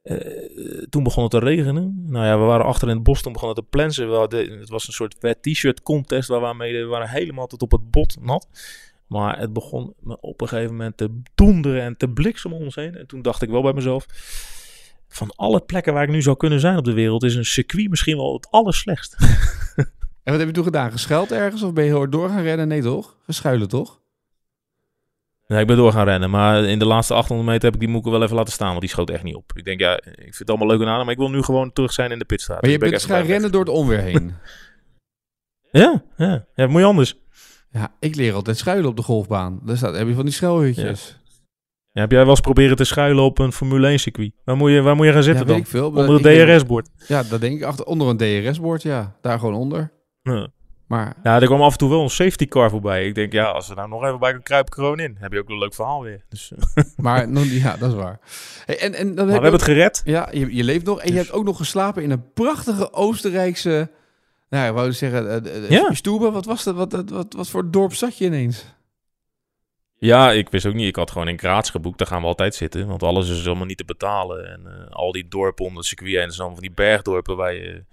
[0.02, 0.16] Eh,
[0.90, 2.04] toen begon het te regenen.
[2.06, 4.10] Nou ja, we waren achter in het bos, toen begon het te plensen.
[4.10, 7.62] We hadden, het was een soort wet t-shirt contest waar we we waren helemaal tot
[7.62, 8.48] op het bot nat.
[9.06, 12.74] Maar het begon me op een gegeven moment te donderen en te bliksemen om ons
[12.74, 12.94] heen.
[12.96, 14.06] En toen dacht ik wel bij mezelf,
[15.12, 17.88] van alle plekken waar ik nu zou kunnen zijn op de wereld, is een circuit
[17.88, 19.16] misschien wel het allerslechtst.
[20.22, 20.90] En wat heb je toen gedaan?
[20.92, 22.68] Geschuild ergens of ben je heel hard door gaan rennen?
[22.68, 23.16] Nee toch?
[23.24, 24.00] Geschuilen toch?
[25.46, 27.88] Nee, ik ben door gaan rennen, maar in de laatste 800 meter heb ik die
[27.88, 29.52] moeken wel even laten staan, want die schoot echt niet op.
[29.54, 31.72] Ik denk, ja, ik vind het allemaal leuk en aardig, maar ik wil nu gewoon
[31.72, 32.62] terug zijn in de pitstraat.
[32.62, 34.34] Maar je Dus ben bent gaan rennen door het onweer heen.
[35.72, 37.18] Ja, ja, ja, moet je anders.
[37.70, 39.60] ja, ik leer altijd schuilen op de golfbaan.
[39.64, 41.08] Daar staat, heb je van die schuilhutjes.
[41.08, 41.19] Ja,
[41.92, 44.32] heb jij wel eens proberen te schuilen op een Formule 1 circuit?
[44.44, 45.56] Waar moet je, waar moet je gaan Ja, zitten dan?
[45.56, 45.86] ik veel.
[45.86, 46.88] Onder het DRS-bord.
[47.08, 47.62] Ja, dat denk ik.
[47.62, 49.16] Achter, onder een DRS-bord, ja.
[49.20, 49.92] Daar gewoon onder.
[50.22, 50.48] Ja.
[50.86, 53.06] Maar ja, er kwam af en toe wel een safety car voorbij.
[53.06, 55.16] Ik denk, ja, als we daar nog even bij kunnen kruipen, kroon in.
[55.18, 56.24] heb je ook een leuk verhaal weer.
[56.28, 56.52] Dus,
[56.96, 58.18] Maar ja, dat is waar.
[58.66, 60.00] Hey, en, en dan maar heb we hebben het gered.
[60.04, 61.00] Ja, je, je leeft nog.
[61.00, 63.90] En je Dus- hebt ook nog geslapen in een prachtige Oostenrijkse...
[64.48, 66.30] Nou, ik wou zeggen, eh, eh, Ja.
[66.32, 66.74] Wat was dat?
[66.74, 68.74] Wat, wat, wat, wat voor dorp zat je ineens?
[70.00, 70.86] Ja, ik wist ook niet.
[70.88, 71.98] Ik had gewoon in Graz geboekt.
[71.98, 72.86] Daar gaan we altijd zitten.
[72.86, 74.50] Want alles is allemaal niet te betalen.
[74.52, 77.84] En eh, al die dorpen om het circuit zijn allemaal van die bergdorpen waar je...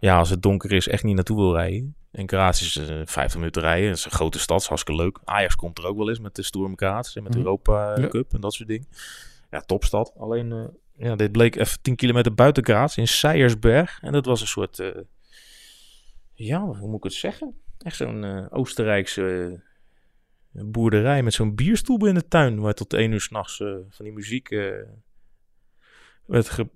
[0.00, 1.94] Ja, als het donker is, echt niet naartoe wil rijden.
[2.12, 3.88] En Graz is eh 50 minuten rijden.
[3.88, 4.60] Dat is een grote stad.
[4.60, 5.18] is hartstikke leuk.
[5.24, 7.16] Ajax komt er ook wel eens met de Sturm Graz.
[7.16, 7.46] En met de Mhm.
[7.46, 8.08] Europa Ja.
[8.08, 8.86] Cup en dat soort dingen.
[9.50, 10.12] Ja, topstad.
[10.18, 10.64] Alleen, eh,
[11.06, 12.96] ja, dit bleek even 10 kilometer buiten Graz.
[12.96, 13.98] In Seiersberg.
[14.02, 14.78] En dat was een soort...
[14.78, 14.88] eh,
[16.34, 17.54] ja, hoe moet ik het zeggen?
[17.78, 19.60] Echt zo'n eh, Oostenrijkse...
[20.56, 22.60] een boerderij met zo'n bierstoel in de tuin.
[22.60, 24.70] Waar tot één uur s'nachts eh van die muziek eh,
[26.26, 26.70] werd, ge-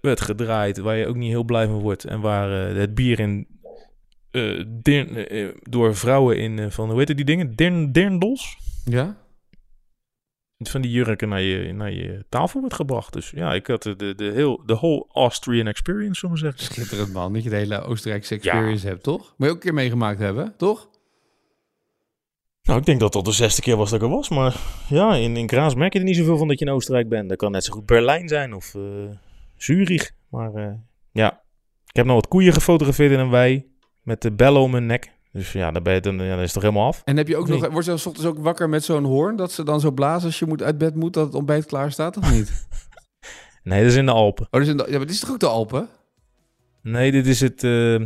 [0.00, 0.78] werd gedraaid.
[0.78, 2.04] Waar je ook niet heel blij van wordt.
[2.04, 3.46] En waar eh, het bier in.
[5.62, 6.70] door vrouwen in.
[6.70, 7.54] van hoe heet het die dingen?
[7.92, 8.58] Dirndels?
[8.84, 9.22] Ja?
[10.68, 13.12] van die jurken naar je, naar je tafel wordt gebracht.
[13.12, 16.60] Dus ja, ik had de, de, de, heel, de whole Austrian experience, zullen we zeggen.
[16.64, 19.20] Schitterend man, dat je de hele Oostenrijkse experience hebt, toch?
[19.20, 20.90] Moet je ook een keer meegemaakt hebben, toch?
[22.64, 24.28] Nou, ik denk dat dat de zesde keer was dat ik er was.
[24.28, 24.56] Maar
[24.88, 27.28] ja, in, in Kraas merk je er niet zoveel van dat je in Oostenrijk bent.
[27.28, 28.82] Dat kan net zo goed Berlijn zijn of eh,
[29.56, 30.12] Zurich.
[30.28, 30.72] Maar eh,
[31.12, 31.42] ja,
[31.86, 33.66] ik heb nog wat koeien gefotografeerd in een wei
[34.02, 35.12] met de bellen om hun nek.
[35.32, 37.02] Dus ja, dan, ben je, dan, ja, dan is het toch helemaal af.
[37.04, 39.52] En heb je ook nog, word je dan ochtends ook wakker met zo'n hoorn, dat
[39.52, 42.16] ze dan zo blazen als je moet uit bed moet, dat het ontbijt klaar staat,
[42.16, 42.52] of niet?
[43.62, 44.46] Nee, dat is in de Alpen.
[44.50, 45.88] Oh, dus in de, ja, maar dit is toch ook de Alpen?
[46.82, 48.00] Nee, dit is het, eh,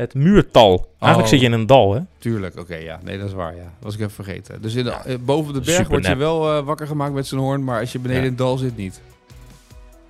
[0.00, 0.88] het muurtal.
[0.98, 1.26] Eigenlijk Oh.
[1.26, 2.00] zit je in een dal, hè?
[2.18, 3.00] Tuurlijk, oké, ja.
[3.04, 3.62] Nee, dat is waar, ja.
[3.62, 4.62] Dat was ik even vergeten.
[4.62, 5.04] Dus in de, Ja.
[5.04, 7.80] eh, boven de berg Super word je wel eh, wakker gemaakt met zo'n hoorn, maar
[7.80, 8.28] als je beneden Ja.
[8.28, 9.00] in het dal zit, niet.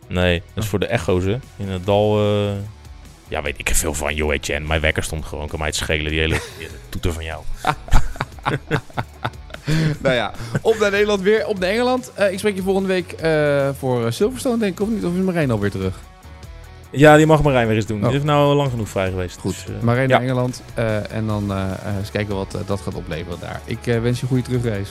[0.08, 1.38] Nee, dat is voor de echo's, hè?
[1.56, 2.18] In het dal.
[2.20, 2.52] eh,
[3.28, 4.66] Ja, weet ik er veel van, joh, Etienne.
[4.66, 5.48] Mijn wekker stond gewoon.
[5.48, 6.40] Kan mij het schelen, die hele
[6.88, 7.42] toeter van jou.
[10.02, 10.32] nou ja,
[10.62, 12.12] op naar Nederland weer, op naar Engeland.
[12.30, 13.14] Ik spreek je volgende week
[13.78, 15.04] voor Silverstone, denk ik, of niet?
[15.04, 15.98] Of is Marijn alweer terug?
[16.90, 18.06] Ja, die mag Marijn weer eens doen.
[18.06, 18.14] Oh.
[18.14, 19.38] Is nou lang genoeg vrij geweest.
[19.38, 20.20] Goed, dus, uh, Marijn naar.
[20.20, 20.62] Engeland.
[20.74, 23.60] Eh, en dan eh, eens kijken wat dat gaat opleveren daar.
[23.64, 24.90] Ik wens je een goede terugreis.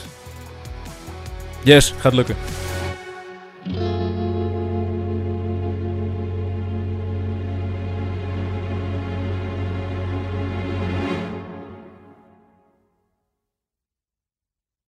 [1.62, 2.36] Yes, gaat lukken.